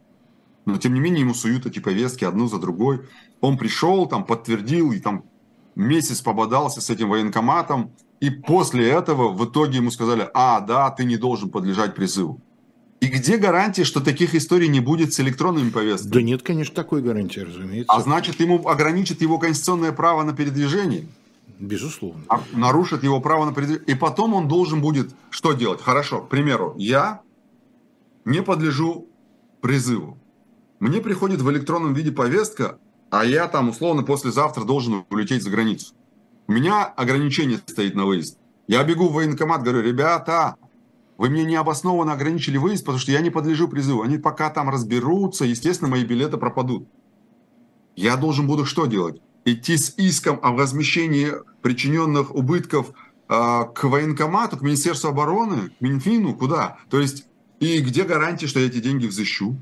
[0.65, 3.01] Но, тем не менее, ему суют эти повестки одну за другой.
[3.41, 5.25] Он пришел, там, подтвердил, и там
[5.75, 7.91] месяц пободался с этим военкоматом.
[8.21, 12.41] И после этого в итоге ему сказали, а, да, ты не должен подлежать призыву.
[13.03, 16.13] И где гарантия, что таких историй не будет с электронными повестками?
[16.13, 17.93] Да нет, конечно, такой гарантии, разумеется.
[17.93, 21.09] А значит, ему ограничат его конституционное право на передвижение.
[21.59, 22.23] Безусловно.
[22.29, 23.89] А нарушат его право на передвижение.
[23.89, 25.83] И потом он должен будет что делать?
[25.83, 27.23] Хорошо, к примеру, я
[28.25, 29.09] не подлежу
[29.61, 30.17] призыву.
[30.79, 32.79] Мне приходит в электронном виде повестка,
[33.11, 35.93] а я там условно послезавтра должен улететь за границу.
[36.47, 38.39] У меня ограничение стоит на выезд.
[38.69, 40.55] Я бегу в военкомат, говорю, ребята,
[41.19, 44.03] вы мне необоснованно ограничили выезд, потому что я не подлежу призыву.
[44.03, 46.89] Они пока там разберутся, естественно, мои билеты пропадут.
[47.97, 49.21] Я должен буду что делать?
[49.45, 52.91] Идти с иском о возмещении причиненных убытков
[53.29, 56.79] э, к военкомату, к Министерству обороны, к Минфину, куда?
[56.91, 57.27] То есть,
[57.61, 59.57] и где гарантия, что я эти деньги взыщу?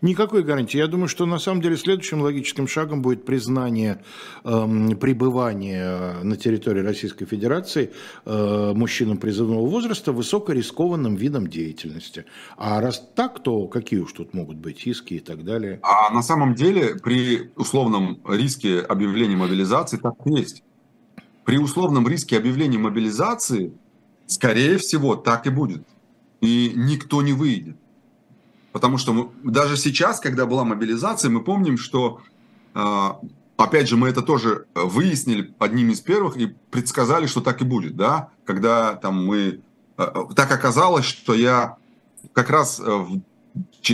[0.00, 0.78] Никакой гарантии.
[0.78, 4.02] Я думаю, что на самом деле следующим логическим шагом будет признание
[4.44, 7.92] э, пребывания на территории Российской Федерации
[8.24, 12.24] э, мужчинам призывного возраста высокорискованным видом деятельности.
[12.56, 15.80] А раз так, то какие уж тут могут быть иски и так далее?
[15.82, 20.62] А на самом деле при условном риске объявления мобилизации так и есть.
[21.44, 23.72] При условном риске объявления мобилизации,
[24.26, 25.86] скорее всего, так и будет.
[26.40, 27.76] И никто не выйдет.
[28.76, 32.20] Потому что мы, даже сейчас, когда была мобилизация, мы помним, что,
[32.74, 33.18] а,
[33.56, 37.96] опять же, мы это тоже выяснили одним из первых и предсказали, что так и будет,
[37.96, 39.60] да, когда там мы...
[39.96, 41.78] А, так оказалось, что я
[42.34, 43.06] как раз э,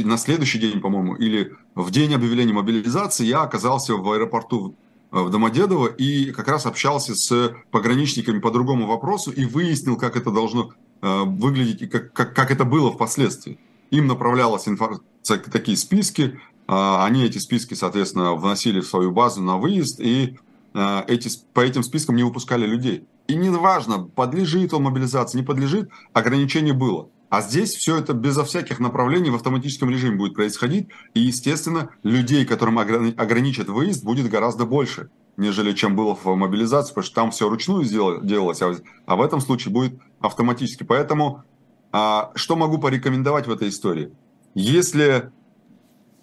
[0.02, 4.74] на следующий день, по-моему, или в день объявления мобилизации я оказался в аэропорту
[5.12, 10.32] в Домодедово и как раз общался с пограничниками по другому вопросу и выяснил, как это
[10.32, 13.60] должно э, выглядеть и как, как, как это было впоследствии
[13.92, 15.04] им направлялась информация,
[15.52, 20.38] такие списки, а, они эти списки, соответственно, вносили в свою базу на выезд, и
[20.74, 23.04] а, эти, по этим спискам не выпускали людей.
[23.28, 27.08] И не важно, подлежит он мобилизации, не подлежит, ограничение было.
[27.28, 30.88] А здесь все это безо всяких направлений в автоматическом режиме будет происходить.
[31.14, 37.04] И, естественно, людей, которым ограничат выезд, будет гораздо больше, нежели чем было в мобилизации, потому
[37.04, 38.60] что там все ручную делалось,
[39.06, 40.82] а в этом случае будет автоматически.
[40.82, 41.44] Поэтому
[41.92, 44.10] а что могу порекомендовать в этой истории?
[44.54, 45.30] Если,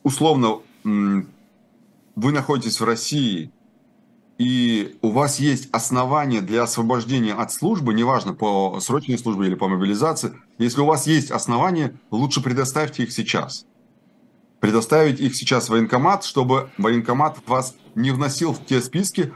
[0.03, 3.51] условно, вы находитесь в России,
[4.39, 9.67] и у вас есть основания для освобождения от службы, неважно, по срочной службе или по
[9.67, 13.65] мобилизации, если у вас есть основания, лучше предоставьте их сейчас.
[14.60, 19.34] Предоставить их сейчас в военкомат, чтобы военкомат вас не вносил в те списки,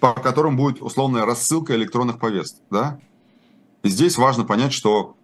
[0.00, 2.62] по которым будет условная рассылка электронных повесток.
[2.70, 2.98] Да?
[3.84, 5.16] Здесь важно понять, что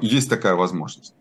[0.00, 1.14] есть такая возможность.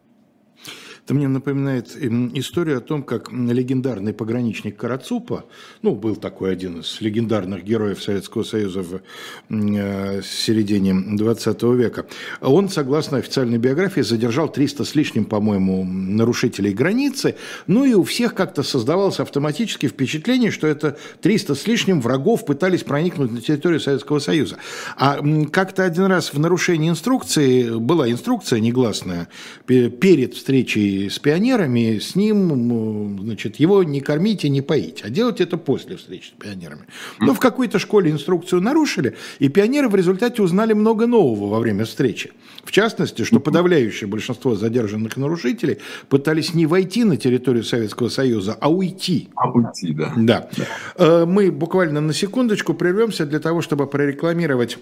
[1.09, 5.45] Это мне напоминает историю о том, как легендарный пограничник Карацупа,
[5.81, 9.01] ну, был такой один из легендарных героев Советского Союза в
[9.49, 12.05] э, середине 20 века,
[12.41, 17.33] он, согласно официальной биографии, задержал 300 с лишним, по-моему, нарушителей границы,
[17.65, 22.83] ну и у всех как-то создавалось автоматически впечатление, что это 300 с лишним врагов пытались
[22.83, 24.57] проникнуть на территорию Советского Союза.
[24.95, 25.17] А
[25.51, 29.27] как-то один раз в нарушении инструкции, была инструкция негласная,
[29.65, 35.39] перед встречей с пионерами, с ним, значит, его не кормить и не поить, а делать
[35.39, 36.81] это после встречи с пионерами.
[37.19, 41.85] Но в какой-то школе инструкцию нарушили, и пионеры в результате узнали много нового во время
[41.85, 42.31] встречи.
[42.63, 48.69] В частности, что подавляющее большинство задержанных нарушителей пытались не войти на территорию Советского Союза, а
[48.69, 49.29] уйти.
[49.35, 50.13] А уйти, да.
[50.17, 50.49] Да.
[50.57, 50.63] да.
[50.95, 54.77] Э, мы буквально на секундочку прервемся для того, чтобы прорекламировать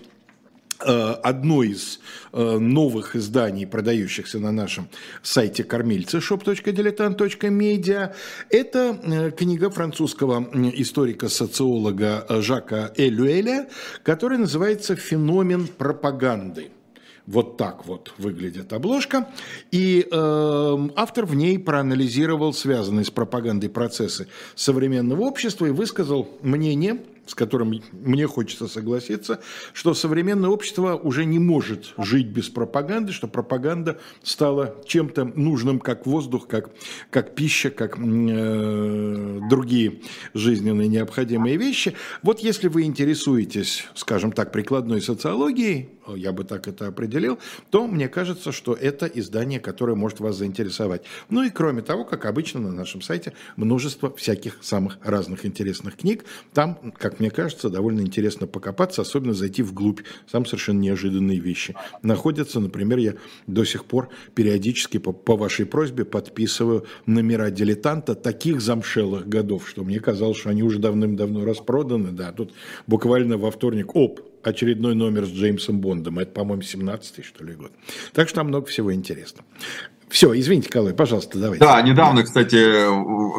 [0.80, 2.00] одно из
[2.34, 4.88] э, новых изданий, продающихся на нашем
[5.24, 8.13] сайте кормильцы shop.diletant.media,
[8.50, 13.68] это э, книга французского историка-социолога Жака Элюэля,
[14.04, 16.72] которая называется «Феномен пропаганды».
[17.26, 19.28] Вот так вот выглядит обложка.
[19.72, 27.00] И э, автор в ней проанализировал связанные с пропагандой процессы современного общества и высказал мнение–
[27.28, 29.42] с которым мне хочется согласиться,
[29.74, 36.06] что современное общество уже не может жить без пропаганды, что пропаганда стала чем-то нужным, как
[36.06, 36.72] воздух, как,
[37.12, 40.02] как пища, как э, другие
[40.34, 41.94] жизненные необходимые вещи.
[42.24, 47.38] Вот если вы интересуетесь, скажем так, прикладной социологией, я бы так это определил,
[47.70, 51.04] то мне кажется, что это издание, которое может вас заинтересовать.
[51.30, 56.26] Ну и кроме того, как обычно на нашем сайте, множество всяких самых разных интересных книг.
[56.54, 60.01] Там, как мне кажется, довольно интересно покопаться, особенно зайти вглубь.
[60.32, 62.60] Там совершенно неожиданные вещи находятся.
[62.60, 63.13] Например, я
[63.47, 69.84] до сих пор периодически по, по вашей просьбе подписываю номера дилетанта таких замшелых годов, что
[69.84, 72.12] мне казалось, что они уже давным-давно распроданы.
[72.12, 72.53] Да, тут
[72.88, 76.19] буквально во вторник, оп, очередной номер с Джеймсом Бондом.
[76.19, 77.71] Это, по-моему, 17-й, что ли, год.
[78.13, 79.45] Так что там много всего интересного.
[80.10, 81.63] Все, извините, Калай, пожалуйста, давайте.
[81.63, 82.56] Да, недавно, кстати,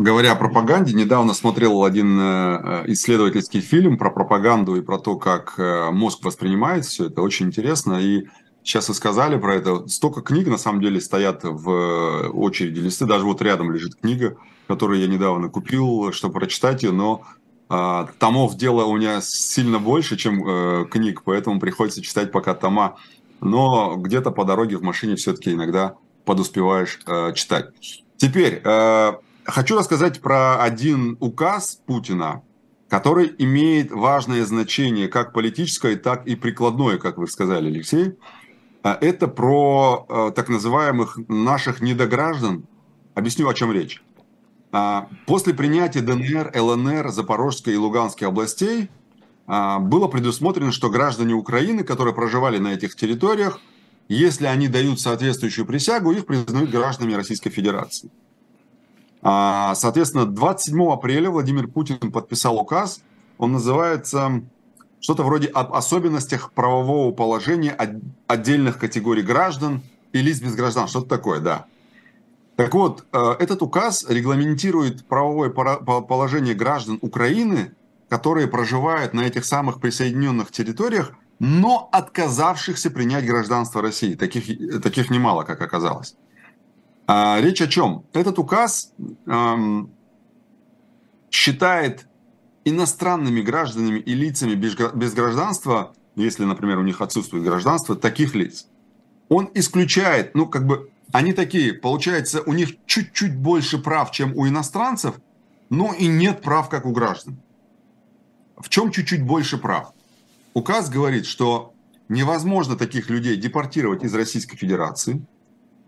[0.02, 5.54] говоря о пропаганде, недавно смотрел один э, исследовательский фильм про пропаганду и про то, как
[5.56, 7.22] э, мозг воспринимает все это.
[7.22, 7.98] Очень интересно.
[8.02, 8.26] И
[8.62, 9.88] сейчас вы сказали про это.
[9.88, 13.06] Столько книг, на самом деле, стоят в э, очереди листы.
[13.06, 17.22] Даже вот рядом лежит книга, которую я недавно купил, чтобы прочитать ее, но
[17.70, 22.96] а, томов дела у меня сильно больше, чем книг, поэтому приходится читать пока тома.
[23.40, 25.96] Но где-то по дороге в машине все-таки иногда
[26.28, 27.70] подуспеваешь э, читать.
[28.18, 29.12] Теперь э,
[29.44, 32.42] хочу рассказать про один указ Путина,
[32.90, 38.12] который имеет важное значение как политическое, так и прикладное, как вы сказали, Алексей.
[38.84, 42.64] Э, это про э, так называемых наших недограждан.
[43.14, 44.02] Объясню, о чем речь.
[44.72, 48.90] Э, после принятия ДНР, ЛНР, Запорожской и Луганской областей
[49.46, 53.60] было предусмотрено, что граждане Украины, которые проживали на этих территориях,
[54.14, 58.10] если они дают соответствующую присягу, их признают гражданами Российской Федерации.
[59.20, 63.02] А, соответственно, 27 апреля Владимир Путин подписал указ.
[63.36, 64.42] Он называется
[65.00, 67.76] что-то вроде об особенностях правового положения
[68.26, 70.88] отдельных категорий граждан и лиц без граждан.
[70.88, 71.66] Что-то такое, да.
[72.56, 77.72] Так вот, э, этот указ регламентирует правовое положение граждан Украины,
[78.08, 84.14] которые проживают на этих самых присоединенных территориях– но отказавшихся принять гражданство России.
[84.14, 86.16] Таких, таких немало, как оказалось.
[87.06, 88.04] А, речь о чем?
[88.12, 88.92] Этот указ
[89.26, 89.90] эм,
[91.30, 92.06] считает
[92.64, 98.66] иностранными гражданами и лицами без, без гражданства, если, например, у них отсутствует гражданство, таких лиц.
[99.28, 104.46] Он исключает, ну, как бы, они такие, получается, у них чуть-чуть больше прав, чем у
[104.46, 105.14] иностранцев,
[105.70, 107.40] но и нет прав, как у граждан.
[108.56, 109.92] В чем чуть-чуть больше прав?
[110.54, 111.74] Указ говорит, что
[112.08, 115.24] невозможно таких людей депортировать из Российской Федерации,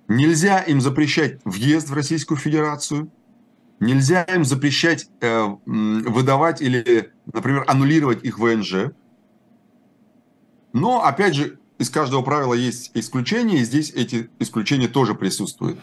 [0.09, 3.11] нельзя им запрещать въезд в Российскую Федерацию,
[3.81, 8.93] нельзя им запрещать э, выдавать или, например, аннулировать их ВНЖ.
[10.73, 15.81] Но, опять же, из каждого правила есть исключения, и здесь эти исключения тоже присутствуют.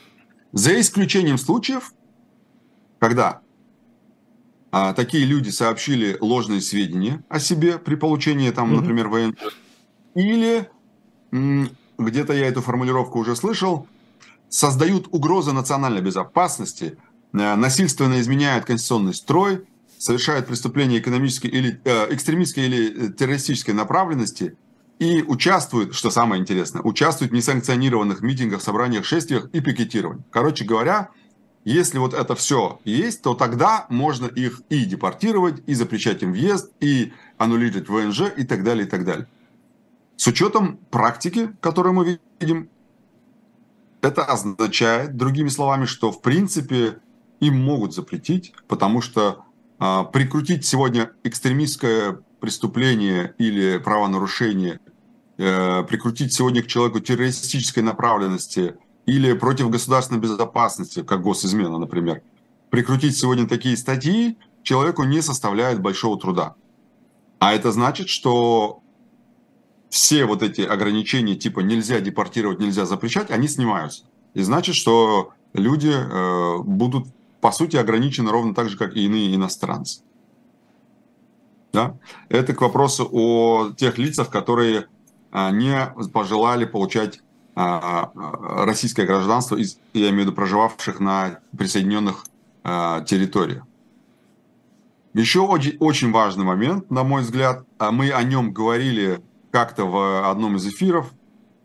[0.54, 1.94] За исключением случаев,
[3.00, 3.42] когда
[4.72, 8.82] а, такие люди сообщили ложные сведения о себе при получении, там, mm-hmm.
[8.82, 9.36] например, ВНЖ,
[10.16, 10.70] или
[11.98, 13.88] где-то я эту формулировку уже слышал,
[14.50, 16.98] создают угрозы национальной безопасности,
[17.34, 19.66] э, насильственно изменяют конституционный строй,
[19.98, 24.56] совершают преступления экономической или э, экстремистской или э, террористической направленности
[25.00, 30.24] и участвуют, что самое интересное, участвуют в несанкционированных митингах, собраниях, шествиях и пикетировании.
[30.32, 31.10] Короче говоря,
[31.74, 36.72] если вот это все есть, то тогда можно их и депортировать, и запрещать им въезд,
[36.80, 39.28] и аннулировать ВНЖ, и так далее, и так далее.
[40.16, 42.70] С учетом практики, которую мы видим,
[44.02, 47.00] это означает, другими словами, что в принципе
[47.42, 49.44] им могут запретить, потому что
[49.80, 54.80] э, прикрутить сегодня экстремистское преступление или правонарушение,
[55.38, 58.78] э, прикрутить сегодня к человеку террористической направленности
[59.08, 62.22] или против государственной безопасности, как госизмена, например,
[62.70, 66.56] прикрутить сегодня такие статьи человеку не составляет большого труда.
[67.40, 68.82] А это значит, что
[69.90, 74.04] все вот эти ограничения типа нельзя депортировать, нельзя запрещать, они снимаются.
[74.34, 77.08] И значит, что люди э, будут,
[77.40, 80.02] по сути, ограничены ровно так же, как и иные иностранцы.
[81.72, 81.98] Да?
[82.28, 84.88] Это к вопросу о тех лицах, которые
[85.32, 87.22] а, не пожелали получать
[87.58, 92.24] российское гражданство, из, я имею в виду проживавших на присоединенных
[92.64, 93.64] территориях.
[95.14, 100.58] Еще очень, очень важный момент, на мой взгляд, мы о нем говорили как-то в одном
[100.58, 101.12] из эфиров,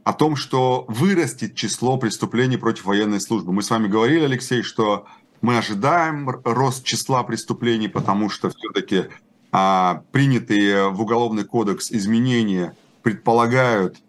[0.05, 3.53] о том, что вырастет число преступлений против военной службы.
[3.53, 5.07] Мы с вами говорили, Алексей, что
[5.40, 9.07] мы ожидаем рост числа преступлений, потому что все-таки
[9.51, 14.03] а, принятые в Уголовный кодекс изменения предполагают а,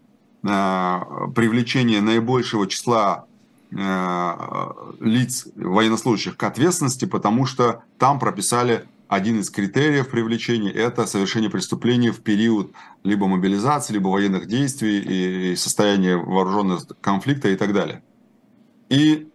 [0.43, 3.25] привлечение наибольшего числа
[3.75, 11.49] а, лиц военнослужащих к ответственности, потому что там прописали один из критериев привлечения– это совершение
[11.49, 12.71] преступлений в период
[13.03, 18.03] либо мобилизации, либо военных действий и состояния вооруженного конфликта и так далее.
[18.89, 19.27] И,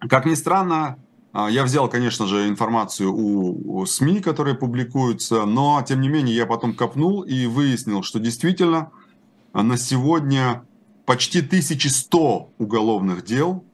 [0.00, 0.98] как ни странно,
[1.32, 6.46] а, я взял, конечно же, информацию у, СМИ, которые публикуются, но, тем не менее, я
[6.46, 8.90] потом копнул и выяснил, что действительно
[9.52, 10.64] на сегодня
[11.06, 13.64] почти 1100 уголовных дел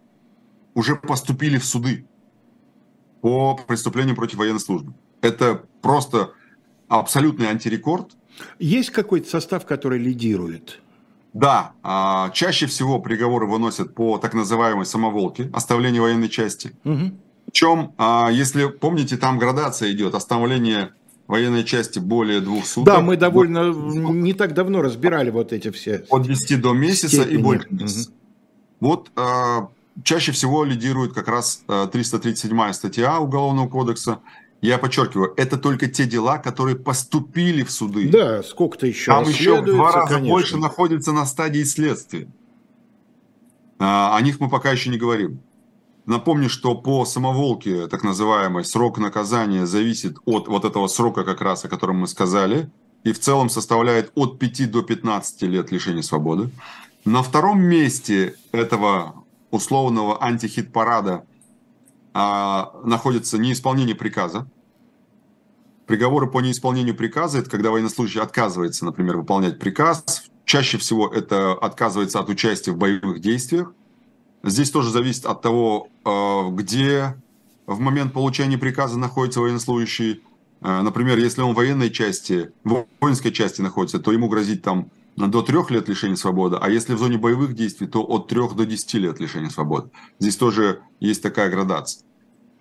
[0.75, 2.07] уже поступили в суды
[3.21, 4.95] по преступлениям против военной службы.
[5.21, 6.33] Это просто
[6.89, 8.13] абсолютный антирекорд.
[8.59, 10.81] Есть какой-то состав, который лидирует?
[11.33, 16.73] Да, а, чаще всего приговоры выносят по так называемой самоволке, оставлению военной части.
[16.85, 17.13] Угу.
[17.47, 20.93] Причем, а, если помните, там градация идет, оставление
[21.27, 22.95] военной части более двух суток.
[22.95, 26.05] Да, мы довольно не так давно разбирали вот эти все.
[26.11, 27.35] От 10 до месяца степени.
[27.35, 28.11] и больше месяца.
[28.11, 28.17] Угу.
[28.81, 29.69] Вот а,
[30.03, 34.21] чаще всего лидирует как раз 337 а, статья Уголовного кодекса.
[34.63, 38.09] Я подчеркиваю, это только те дела, которые поступили в суды.
[38.09, 40.33] Да, сколько-то еще Там еще в два раза конечно.
[40.33, 42.29] больше находится на стадии следствия.
[43.79, 45.41] О них мы пока еще не говорим.
[46.07, 51.65] Напомню, что по самоволке, так называемой, срок наказания зависит от вот этого срока как раз,
[51.65, 52.71] о котором мы сказали,
[53.03, 56.51] и в целом составляет от 5 до 15 лет лишения свободы.
[57.05, 61.27] На втором месте этого условного антихит-парада
[62.15, 64.49] а, находится неисполнение приказа.
[65.87, 70.31] Приговоры по неисполнению приказа– это когда военнослужащий отказывается, например, выполнять приказ.
[70.45, 73.73] Чаще всего это отказывается от участия в боевых действиях–
[74.43, 77.17] Здесь тоже зависит от того, э, где
[77.67, 80.23] в момент получения приказа находится военнослужащий.
[80.61, 84.91] Э, например, если он в военной части, в воинской части находится, то ему грозит там
[85.17, 88.67] до трех лет лишения свободы, а если в зоне боевых действий, то от трех до
[88.67, 89.91] десяти лет лишения свободы.
[90.19, 92.03] Здесь тоже есть такая градация.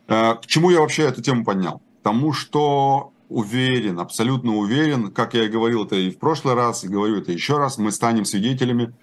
[0.08, 1.82] Э, к чему я вообще эту тему поднял?
[2.02, 6.88] Тому, что уверен, абсолютно уверен, как я и говорил это и в прошлый раз, и
[6.88, 8.94] говорю это еще раз, мы станем свидетелями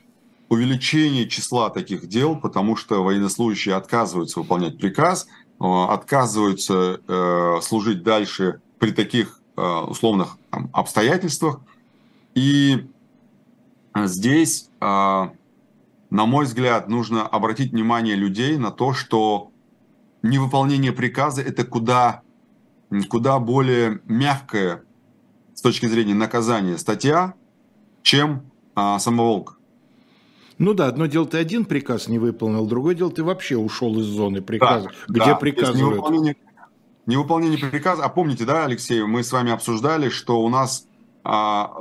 [0.53, 5.27] увеличение числа таких дел, потому что военнослужащие отказываются выполнять приказ,
[5.59, 11.61] э, отказываются э, служить дальше при таких э, условных обстоятельствах.
[12.35, 12.87] И
[13.95, 15.31] здесь, на
[16.11, 19.51] мой взгляд, нужно обратить внимание людей на то, что
[20.23, 22.23] невыполнение приказа– это куда,
[23.11, 24.83] куда более мягкая
[25.55, 27.35] с точки зрения наказания статья,
[28.03, 29.59] чем самоволк.
[30.59, 34.07] Ну да, одно дело ты один приказ не выполнил, другое дело ты вообще ушел из
[34.07, 35.35] зоны приказа, да, где да.
[35.35, 35.97] приказывают.
[35.97, 36.37] Невыполнение,
[37.07, 38.05] невыполнение приказа.
[38.05, 40.87] А помните, да, Алексей, мы с вами обсуждали, что у нас
[41.25, 41.73] а,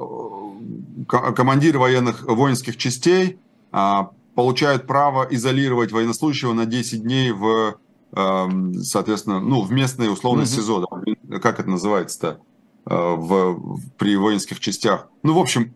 [1.07, 3.39] командиры военных воинских частей
[3.71, 7.75] а, получают право изолировать военнослужащего на 10 дней в,
[8.13, 8.49] а,
[8.81, 10.87] соответственно, ну, в местные условно СИЗО.
[11.23, 12.39] Да, как это называется-то?
[12.85, 15.07] А, в, при воинских частях.
[15.23, 15.73] Ну, в общем,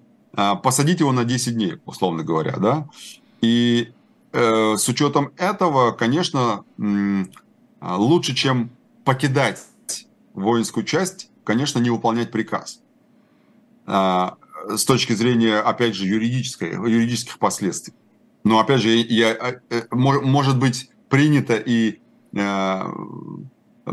[0.64, 2.88] посадить его на 10 дней, условно говоря, да.
[3.42, 3.92] И
[4.34, 6.64] э, с учетом этого, конечно,
[7.80, 8.70] а, лучше, чем
[9.04, 9.60] покидать
[10.34, 12.82] воинскую часть, конечно, не выполнять приказ.
[13.86, 17.94] А, с точки зрения, опять же, юридической, юридических последствий.
[18.44, 22.00] Но, опять же, я, я, э, может быть принято и
[22.34, 22.82] э,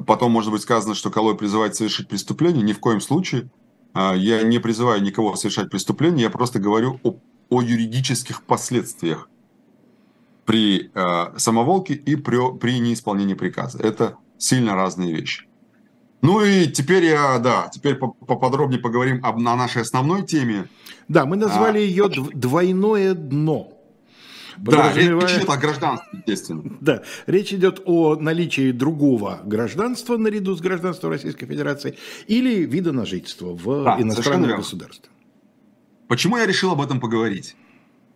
[0.07, 2.63] потом может быть сказано, что Калой призывает совершить преступление.
[2.63, 3.62] Ни в коем случае– а,
[3.95, 7.17] я не призываю никого совершать преступление, я просто говорю о,
[7.51, 9.29] о юридических последствиях
[10.45, 13.79] при э, самоволке и при, при неисполнении приказа.
[13.79, 15.47] Это сильно разные вещи.
[16.21, 20.69] Ну и теперь я, да, теперь поподробнее поговорим об, на нашей основной теме.
[21.09, 23.73] Да, мы назвали а, ее «Двойное дно».
[24.59, 26.63] Да, речь идет о гражданстве, естественно.
[26.81, 31.97] Да, речь идет о наличии другого гражданства наряду с гражданством Российской Федерации
[32.27, 35.11] или вида на жительство в да, иностранном государстве.
[36.09, 37.57] Почему я решил об этом поговорить?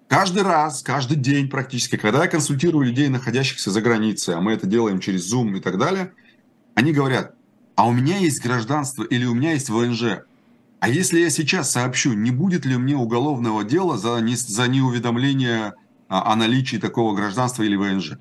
[0.09, 4.67] Каждый раз, каждый день практически, когда я консультирую людей, находящихся за границей, а мы это
[4.67, 6.13] делаем через Zoom и так далее,
[6.75, 7.35] они говорят,
[7.75, 10.23] а у меня есть гражданство или у меня есть ВНЖ.
[10.79, 15.75] А если я сейчас сообщу, не будет ли мне уголовного дела за, не, за неуведомление
[16.09, 18.19] о наличии такого гражданства или ВНЖ?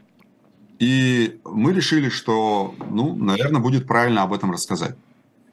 [0.80, 4.96] И мы решили, что, ну, наверное, будет правильно об этом рассказать.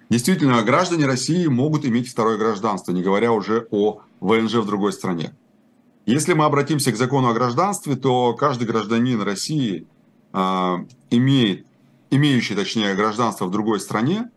[0.09, 5.33] Действительно, граждане России могут иметь второе гражданство, не говоря уже о ВНЖ в другой стране.
[6.07, 9.87] Если мы обратимся к закону о гражданстве, то каждый гражданин России
[10.33, 10.77] э,
[11.11, 11.67] имеет
[12.13, 14.31] имеющий, точнее, гражданство в другой стране,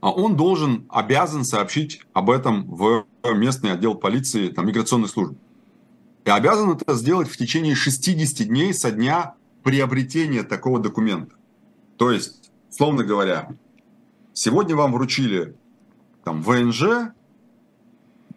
[0.00, 5.36] а он должен, обязан сообщить об этом в местный отдел полиции, там, миграционной службы.
[6.28, 11.34] И обязан это сделать в течение 60 дней со дня приобретения такого документа.
[11.96, 13.48] То есть, словно говоря,
[14.34, 15.56] сегодня вам вручили
[16.24, 17.14] там, ВНЖ,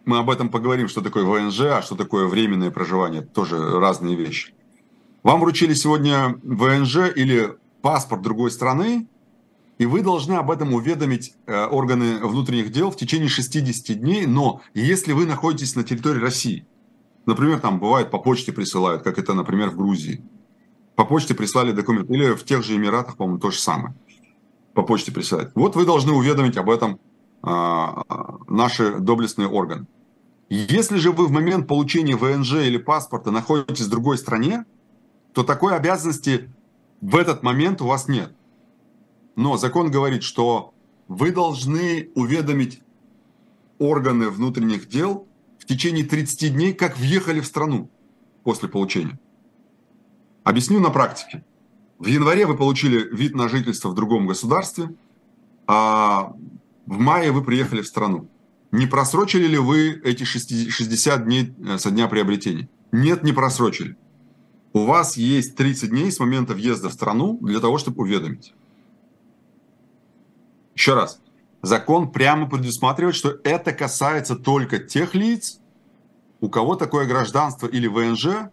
[0.06, 4.54] мы об этом поговорим, что такое ВНЖ, а что такое временное проживание, тоже разные вещи.
[5.22, 9.06] Вам вручили сегодня ВНЖ или паспорт другой страны,
[9.76, 14.24] и вы должны об этом уведомить э, органы внутренних дел в течение 60 дней.
[14.24, 16.66] Но если вы находитесь на территории России,
[17.26, 20.22] например, там бывает по почте присылают, как это, например, в Грузии,
[20.94, 23.94] по почте прислали документ, или в тех же Эмиратах, по-моему, то же самое,
[24.74, 25.52] по почте присылают.
[25.54, 26.98] Вот вы должны уведомить об этом
[27.42, 27.86] э,
[28.48, 29.86] наши доблестные органы.
[30.48, 34.66] Если же вы в момент получения ВНЖ или паспорта находитесь в другой стране,
[35.32, 36.50] то такой обязанности
[37.00, 38.34] в этот момент у вас нет.
[39.34, 40.74] Но закон говорит, что
[41.08, 42.82] вы должны уведомить
[43.78, 45.26] органы внутренних дел
[45.62, 47.88] в течение 30 дней, как въехали в страну
[48.44, 49.18] после получения.
[50.44, 51.44] Объясню на практике.
[51.98, 54.94] В январе вы получили вид на жительство в другом государстве,
[55.66, 56.34] а
[56.86, 58.28] в мае вы приехали в страну.
[58.72, 62.68] Не просрочили ли вы эти 60 дней э, со дня приобретения?
[62.90, 63.96] Нет, не просрочили
[64.72, 68.54] у вас есть 30 дней с момента въезда в страну для того, чтобы уведомить.
[70.74, 71.20] Еще раз.
[71.62, 75.60] Закон прямо предусматривает, что это касается только тех лиц,
[76.40, 78.50] у кого такое гражданство или ВНЖ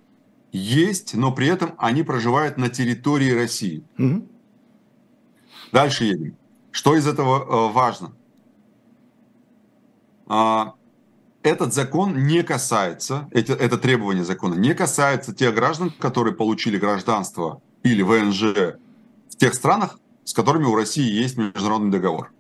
[0.52, 3.84] есть, но при этом они проживают на территории России.
[3.98, 4.28] Угу.
[5.72, 6.38] Дальше едем.
[6.72, 8.14] Что из этого э, важно?
[10.28, 10.76] А,
[11.42, 17.62] этот закон не касается, это, это требование закона не касается тех граждан, которые получили гражданство
[17.82, 18.78] или ВНЖ
[19.30, 22.32] в тех странах, с которыми у России есть международный договор.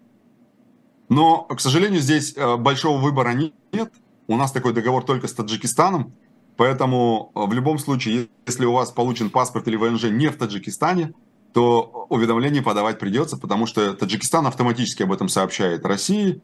[1.09, 3.93] Но, к сожалению, здесь э, большого выбора нет.
[4.27, 6.13] У нас такой договор только с Таджикистаном.
[6.55, 11.13] Поэтому э, в любом случае, если у вас получен паспорт или ВНЖ не в Таджикистане,
[11.51, 16.43] то уведомление подавать придется, потому что Таджикистан автоматически об этом сообщает России,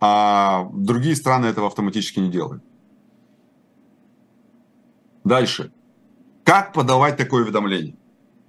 [0.00, 2.62] а другие страны этого автоматически не делают.
[5.24, 5.72] Дальше.
[6.44, 7.96] Как подавать такое уведомление?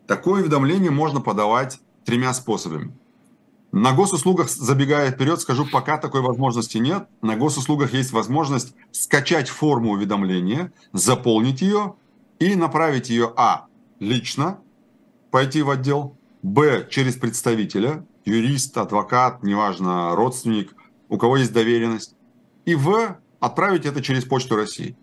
[0.05, 2.93] Такое уведомление можно подавать тремя способами.
[3.71, 7.07] На госуслугах, забегая вперед, скажу, пока такой возможности нет.
[7.21, 11.95] На госуслугах есть возможность скачать форму уведомления, заполнить ее
[12.39, 13.65] и направить ее а.
[13.99, 14.59] лично,
[15.31, 16.87] пойти в отдел, б.
[16.89, 20.73] через представителя, юрист, адвокат, неважно, родственник,
[21.09, 22.15] у кого есть доверенность,
[22.65, 24.95] и в отправить это через Почту России.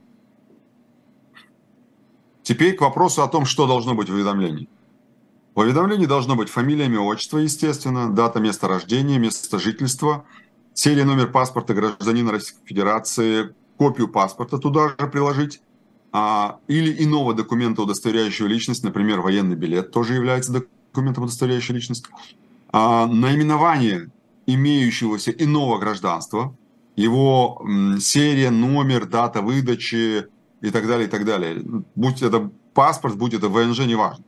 [2.42, 4.68] Теперь к вопросу о том, что должно быть в уведомлении.
[5.55, 10.24] В уведомлении должно быть фамилия, имя, отчество, естественно, дата места рождения, место жительства,
[10.72, 15.61] серия, номер паспорта гражданина Российской Федерации, копию паспорта туда же приложить,
[16.11, 22.07] а, или иного документа, удостоверяющего личность, например, военный билет тоже является документом, удостоверяющим личность,
[22.72, 24.11] а, наименование
[24.46, 26.57] имеющегося иного гражданства,
[26.96, 27.64] его
[28.00, 30.26] серия, номер, дата выдачи
[30.61, 31.62] и так далее, и так далее.
[31.94, 34.24] Будь это паспорт, будь это ВНЖ, неважно.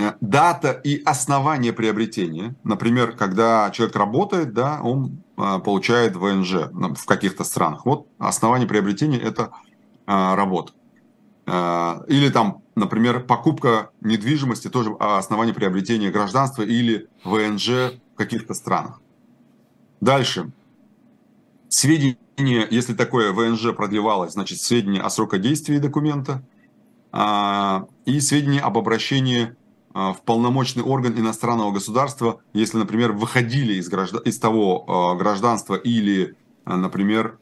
[0.00, 2.54] Э, дата и основание приобретения.
[2.64, 7.84] Например, когда человек работает, да, он э, получает ВНЖ в каких-то странах.
[7.84, 9.50] Вот основание приобретения– это
[10.06, 10.72] э, работа.
[12.06, 19.00] Или там, например, покупка недвижимости, тоже основание приобретения гражданства или ВНЖ каких-то странах.
[20.00, 20.52] Дальше.
[21.68, 26.44] Сведения, если такое ВНЖ продлевалось, значит, сведения о срокодействии документа
[27.10, 29.54] а, и сведения об обращении а,
[29.92, 36.36] в полномочный орган иностранного государства, если, например, выходили из, граждан, из того а, гражданства или,
[36.64, 37.38] например,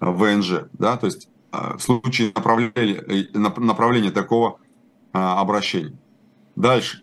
[0.00, 0.64] ВНЖ.
[0.72, 0.96] Да?
[0.96, 4.58] То есть в случае направления, направления такого
[5.12, 5.96] обращения.
[6.56, 7.02] Дальше.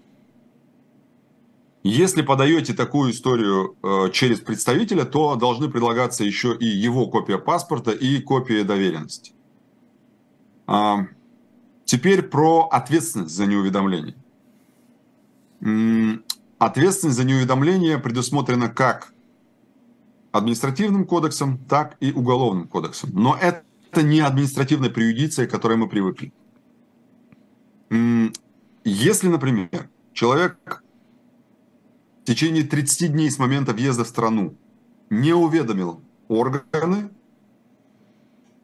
[1.84, 7.92] Если подаете такую историю э, через представителя, то должны предлагаться еще и его копия паспорта
[7.92, 9.32] и копия доверенности.
[10.68, 11.06] А,
[11.86, 14.16] теперь про ответственность за неуведомление.
[15.62, 19.14] Ответственность за неуведомление предусмотрена как
[20.32, 23.12] административным кодексом, так и уголовным кодексом.
[23.14, 26.32] Но это не административная преюдиция, к которой мы привыкли.
[28.84, 30.84] Если, например, человек
[32.22, 34.56] в течение 30 дней с момента въезда в страну
[35.10, 37.10] не уведомил органы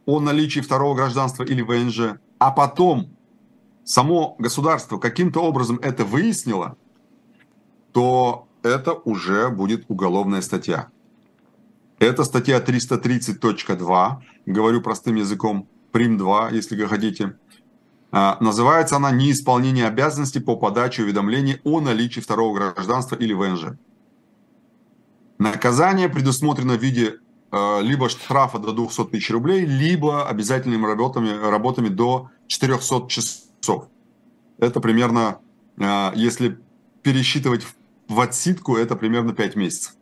[0.06, 3.10] о наличии второго гражданства или ВНЖ, а потом
[3.84, 6.78] само государство каким-то образом это выяснило,
[7.96, 10.90] то это уже будет уголовная статья.
[11.98, 14.16] Это статья 330.2,
[14.46, 17.38] говорю простым языком, прим 2, если хотите.
[18.12, 23.78] А, называется она «Неисполнение обязанностей по подаче уведомлений о наличии второго гражданства или ВНЖ».
[25.38, 27.20] Наказание предусмотрено в виде
[27.50, 33.88] а, либо штрафа до 200 тысяч рублей, либо обязательными работами, работами до 400 часов.
[34.58, 35.40] Это примерно,
[35.80, 36.60] а, если
[37.06, 37.64] пересчитывать
[38.08, 39.96] в отсидку, это примерно 5 месяцев,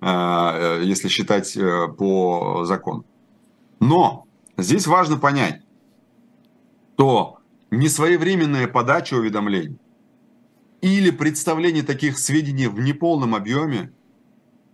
[0.00, 3.04] если считать э, по закону.
[3.80, 4.26] Но
[4.56, 5.62] здесь важно понять,
[6.94, 7.38] что
[7.70, 9.78] несвоевременная подача уведомлений
[10.80, 13.92] или представление таких сведений в неполном объеме,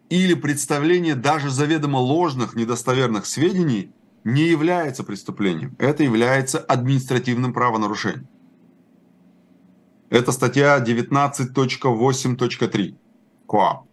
[0.09, 3.93] или представление даже заведомо ложных, недостоверных сведений
[4.25, 5.75] не является преступлением.
[5.79, 8.29] Это является административным правонарушением.
[10.11, 12.95] Это статья 19.8.3
[13.47, 13.87] КОАП.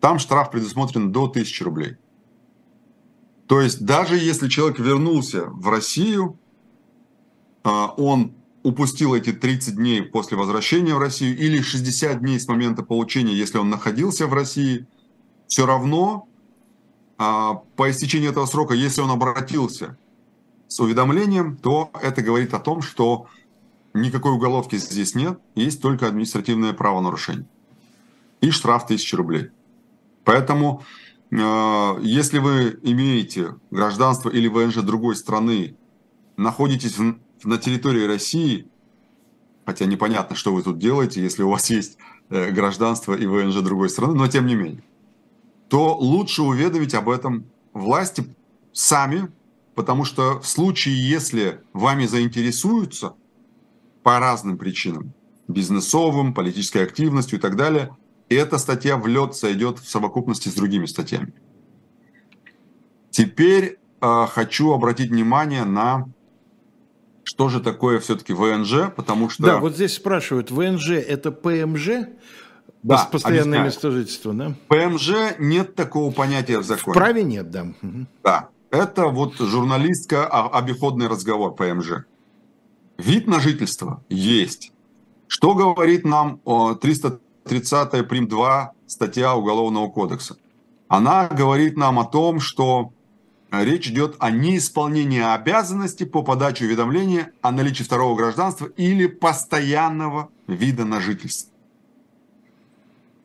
[0.00, 1.96] Там штраф предусмотрен до 1000 рублей.
[3.46, 6.38] То есть даже если человек вернулся в Россию,
[7.62, 12.82] а, он упустил эти 30 дней после возвращения в Россию или 60 дней с момента
[12.82, 14.86] получения, если он находился в России,
[15.46, 16.28] все равно
[17.18, 19.96] а, по истечении этого срока, если он обратился
[20.68, 23.26] с уведомлением, то это говорит о том, что
[24.00, 27.46] никакой уголовки здесь нет, есть только административное правонарушение.
[28.40, 29.50] И штраф 1000 рублей.
[30.24, 30.82] Поэтому,
[31.32, 35.76] а, если вы имеете гражданство или ВНЖ другой страны,
[36.36, 36.96] находитесь
[37.44, 38.68] на территории России,
[39.64, 41.98] хотя непонятно, что вы тут делаете, если у вас есть
[42.30, 44.82] э, гражданство и ВНЖ другой страны, но тем не менее,
[45.68, 48.34] то лучше уведомить об этом власти
[48.72, 49.28] сами,
[49.74, 53.14] потому что в случае, если вами заинтересуются
[54.06, 55.14] по разным причинам,
[55.48, 57.90] бизнесовым, политической активностью и так далее,
[58.28, 61.34] эта статья в лед сойдет в совокупности с другими статьями.
[63.10, 66.06] Теперь э, хочу обратить внимание на
[67.24, 69.42] что же такое все-таки ВНЖ, потому что...
[69.42, 72.06] Да, вот здесь спрашивают, ВНЖ это ПМЖ?
[72.84, 73.64] Да, Постоянное объясняю.
[73.64, 74.54] место жительства, да?
[74.68, 76.92] ПМЖ нет такого понятия в законе.
[76.92, 77.66] В праве нет, да.
[78.22, 82.04] Да, это вот журналистско-обиходный разговор ПМЖ.
[82.98, 84.72] Вид на жительство есть.
[85.28, 86.40] Что говорит нам
[86.80, 90.36] 330 прим 2 статья Уголовного кодекса?
[90.88, 92.92] Она говорит нам о том, что
[93.50, 100.84] речь идет о неисполнении обязанности по подаче уведомления о наличии второго гражданства или постоянного вида
[100.84, 101.52] на жительство.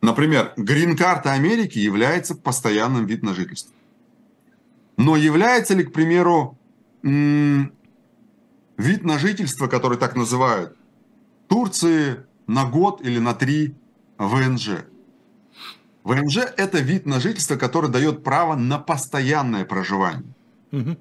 [0.01, 3.73] Например, грин-карта Америки является постоянным видом на жительство.
[4.97, 6.57] Но является ли, к примеру,
[8.77, 10.75] вид на жительство, который так называют,
[11.47, 13.75] Турции на год или на три
[14.17, 14.85] ВНЖ?
[16.03, 20.33] ВНЖ– это вид на жительство, который дает право на постоянное проживание.
[20.71, 20.97] Угу.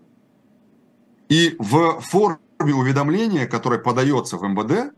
[1.31, 4.93] И в форме уведомления, которое подается в МВД,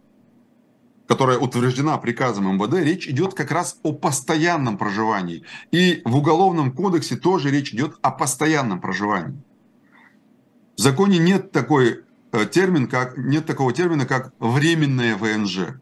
[1.06, 5.44] которая утверждена приказом МВД, речь идет как раз о постоянном проживании.
[5.70, 9.38] И в Уголовном кодексе тоже речь идет о постоянном проживании.
[10.76, 12.04] В законе нет, такой,
[12.50, 15.80] термин, как, нет такого термина, как временное ВНЖ.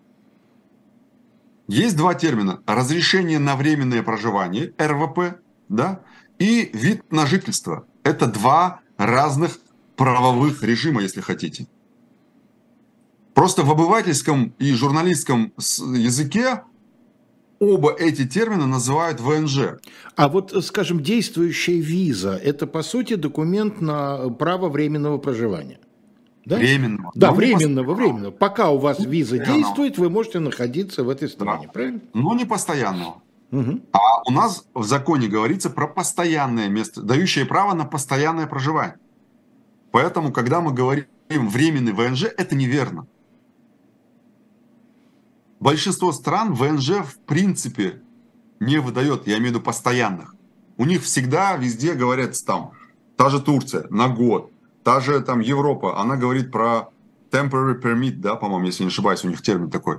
[1.68, 2.60] Есть два термина.
[2.66, 6.00] Разрешение на временное проживание, РВП, да,
[6.38, 7.86] и вид на жительство.
[8.02, 9.58] Это два разных
[9.96, 11.68] правовых режима, если хотите.
[13.34, 16.62] Просто в обывательском и журналистском языке
[17.60, 19.78] оба эти термина называют ВНЖ.
[20.16, 25.78] А вот, скажем, действующая виза– это, по сути, документ на право временного проживания?
[26.44, 26.56] Да?
[26.56, 27.12] Временного.
[27.14, 28.30] Да, временного, временного.
[28.30, 31.72] Пока у вас виза действует, вы можете находиться в этой стране, да.
[31.72, 32.00] правильно?
[32.14, 33.22] Но не постоянного.
[33.52, 33.80] Угу.
[33.92, 38.96] А у нас в законе говорится про постоянное место, дающее право на постоянное проживание.
[39.90, 43.06] Поэтому, когда мы говорим временный ВНЖ, это неверно.
[45.58, 48.00] Большинство стран ВНЖ в принципе
[48.60, 50.34] не выдает, я имею в виду постоянных.
[50.76, 52.72] У них всегда везде говорят там,
[53.16, 54.50] та же Турция на год,
[54.90, 56.88] та же там Европа, она говорит про
[57.30, 59.98] temporary permit, да, по-моему, если не ошибаюсь, у них термин такой.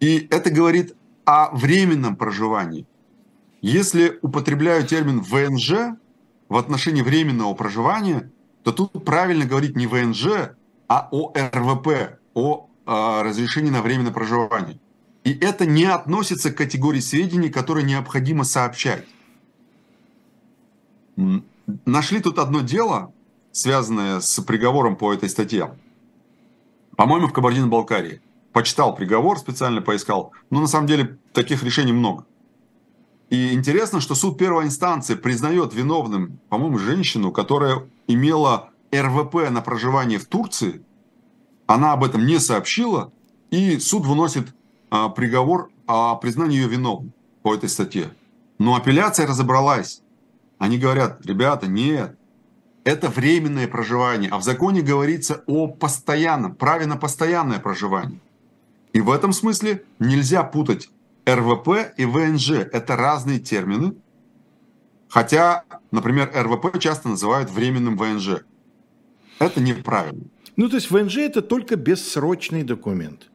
[0.00, 2.86] И это говорит о временном проживании.
[3.62, 5.96] Если употребляю термин ВНЖ
[6.50, 8.30] в отношении временного проживания,
[8.64, 10.50] то тут правильно говорить не ВНЖ,
[10.88, 14.78] а о РВП, о э, разрешении на временное проживание.
[15.24, 19.06] И это не относится к категории сведений, которые необходимо сообщать.
[21.86, 23.14] Нашли тут одно дело,
[23.58, 25.76] связанное с приговором по этой статье.
[26.96, 28.20] По-моему, в Кабардино-Балкарии.
[28.52, 30.32] Почитал приговор, специально поискал.
[30.50, 32.24] Но на самом деле таких решений много.
[33.30, 40.18] И интересно, что суд первой инстанции признает виновным, по-моему, женщину, которая имела РВП на проживание
[40.18, 40.82] в Турции.
[41.66, 43.12] Она об этом не сообщила,
[43.50, 44.54] и суд выносит
[44.90, 48.10] а, приговор о признании ее виновной по этой статье.
[48.58, 50.02] Но апелляция разобралась.
[50.58, 52.17] Они говорят, ребята, нет,
[52.84, 58.20] это временное проживание, а в законе говорится о постоянном, праве на постоянное проживание.
[58.92, 60.90] И в этом смысле нельзя путать
[61.26, 62.50] РВП и ВНЖ.
[62.52, 63.94] Это разные термины.
[65.08, 68.44] Хотя, например, РВП часто называют временным ВНЖ.
[69.38, 70.24] Это неправильно.
[70.56, 73.30] Ну, то есть ВНЖ это только бессрочный документ.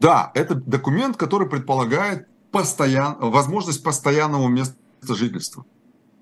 [0.00, 3.16] Да, это документ, который предполагает постоян...
[3.18, 5.64] возможность постоянного места жительства.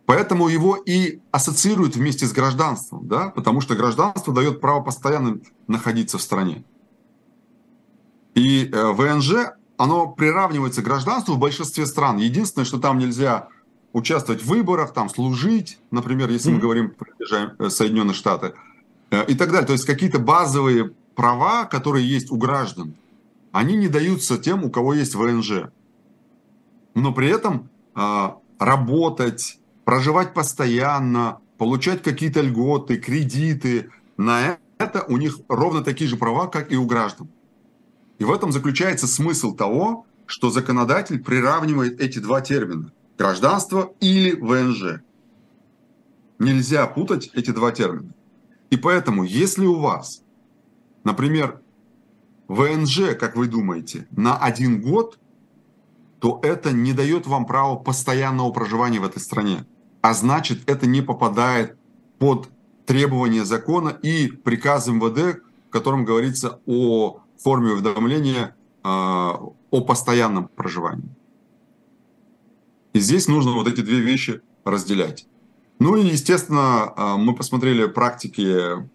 [0.06, 3.30] Поэтому его и ассоциируют вместе с гражданством, да?
[3.30, 6.64] потому что гражданство дает право постоянно находиться в стране.
[8.34, 12.18] И э, ВНЖ, оно приравнивается к гражданству в большинстве стран.
[12.18, 13.48] Единственное, что там нельзя
[13.92, 17.08] участвовать в выборах, там служить, например, если мы говорим про
[17.58, 18.54] э, Соединенные Штаты,
[19.10, 19.66] э, и так далее.
[19.66, 22.94] То есть какие-то базовые права, которые есть у граждан,
[23.50, 25.70] они не даются тем, у кого есть ВНЖ.
[26.94, 35.38] Но при этом а, работать, проживать постоянно, получать какие-то льготы, кредиты, на это у них
[35.48, 37.28] ровно такие же права, как и у граждан.
[38.18, 45.02] И в этом заключается смысл того, что законодатель приравнивает эти два термина– гражданство или ВНЖ.
[46.40, 48.12] Нельзя путать эти два термина.
[48.70, 50.24] И поэтому, если у вас,
[51.04, 51.60] например,
[52.48, 55.20] ВНЖ, как вы думаете, на один год,
[56.18, 59.64] то это не дает вам права постоянного проживания в этой стране.
[60.06, 61.76] А значит, это не попадает
[62.20, 62.48] под
[62.86, 68.54] требования закона и приказ МВД, в котором говорится о форме уведомления
[68.84, 71.08] э, о постоянном проживании.
[72.92, 75.26] И здесь нужно вот эти две вещи разделять.
[75.80, 78.86] Ну и, естественно, э, мы посмотрели практики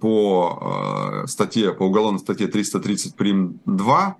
[0.00, 3.60] по э, статье, по уголовной статье 330 прим.
[3.64, 4.16] 2.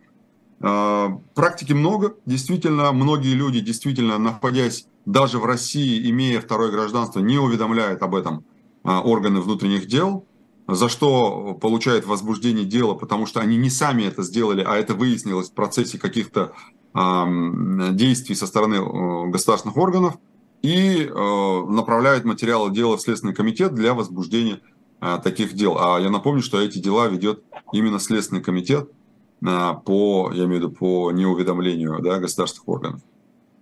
[0.60, 2.16] Э, практики много.
[2.26, 8.44] Действительно, многие люди, действительно, находясь даже в России, имея второе гражданство, не уведомляют об этом
[8.84, 10.24] органы внутренних дел,
[10.66, 15.50] за что получают возбуждение дела, потому что они не сами это сделали, а это выяснилось
[15.50, 16.52] в процессе каких-то
[16.94, 20.16] действий со стороны государственных органов–
[20.62, 24.60] и э, направляют материалы дела в Следственный комитет для возбуждения
[25.00, 25.76] э, таких дел.
[25.78, 28.92] А я напомню, что эти дела ведет именно Следственный комитет э,
[29.40, 33.00] по, я имею в виду, по неуведомлению да, государственных органов.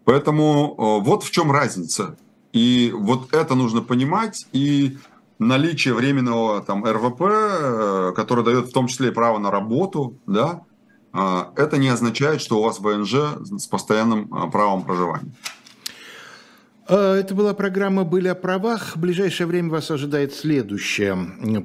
[0.07, 2.17] Поэтому э, вот в чем разница.
[2.53, 4.47] И вот это нужно понимать.
[4.53, 4.99] И
[5.39, 10.63] наличие временного там РВП, э, который дает в том числе и право на работу, да,
[11.13, 13.15] э, это не означает, что у вас ВНЖ
[13.59, 15.33] с постоянным правом проживания.
[16.89, 18.95] А, это была программа «Были о правах».
[18.95, 21.17] В ближайшее время вас ожидает следующая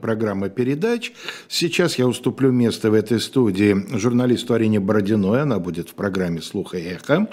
[0.02, 1.12] программа передач.
[1.48, 5.44] Сейчас я уступлю место в этой студии журналисту Арине Бородиной.
[5.44, 7.28] Она будет в программе «Слух и эхо».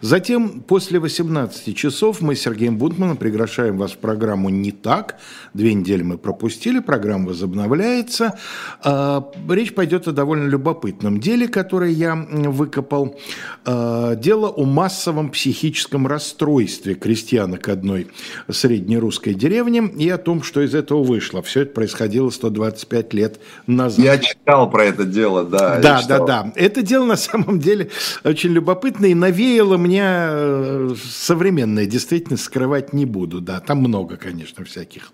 [0.00, 5.18] Затем, после 18 часов, мы с Сергеем Бунтманом приглашаем вас в программу «Не так».
[5.52, 8.38] Две недели мы пропустили, программа возобновляется.
[8.82, 13.18] А, речь пойдет о довольно любопытном деле, которое я выкопал.
[13.66, 18.06] А, дело о массовом психическом расстройстве крестьянок одной
[18.48, 21.42] среднерусской деревни и о том, что из этого вышло.
[21.42, 24.04] Все это происходило 125 лет назад.
[24.04, 25.80] Я читал про это дело, да.
[25.80, 26.52] Да, да, да.
[26.54, 27.90] Это дело на самом деле
[28.24, 33.40] очень любопытное и навеяло мне э, современная действительность, скрывать не буду.
[33.40, 35.10] Да, там много, конечно, всяких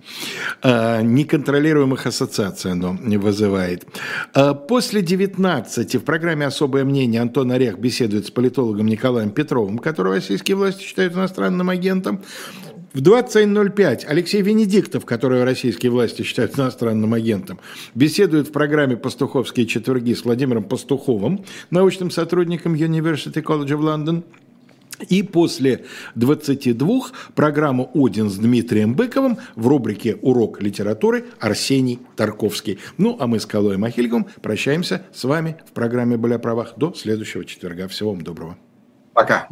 [0.62, 3.86] э, неконтролируемых ассоциаций оно не вызывает.
[4.34, 10.16] Э, после 19 в программе «Особое мнение» Антон Орех беседует с политологом Николаем Петровым, которого
[10.16, 12.22] российские власти считают иностранным агентом агентом.
[12.92, 17.58] В 20.05 Алексей Венедиктов, которого российские власти считают иностранным агентом,
[17.94, 24.22] беседует в программе «Пастуховские четверги» с Владимиром Пастуховым, научным сотрудником University College of London.
[25.08, 27.00] И после 22
[27.34, 32.78] программа «Один» с Дмитрием Быковым в рубрике «Урок литературы» Арсений Тарковский.
[32.96, 36.94] Ну, а мы с Калоем Ахильговым прощаемся с вами в программе «Были о правах» до
[36.94, 37.88] следующего четверга.
[37.88, 38.56] Всего вам доброго.
[39.14, 39.48] Пока.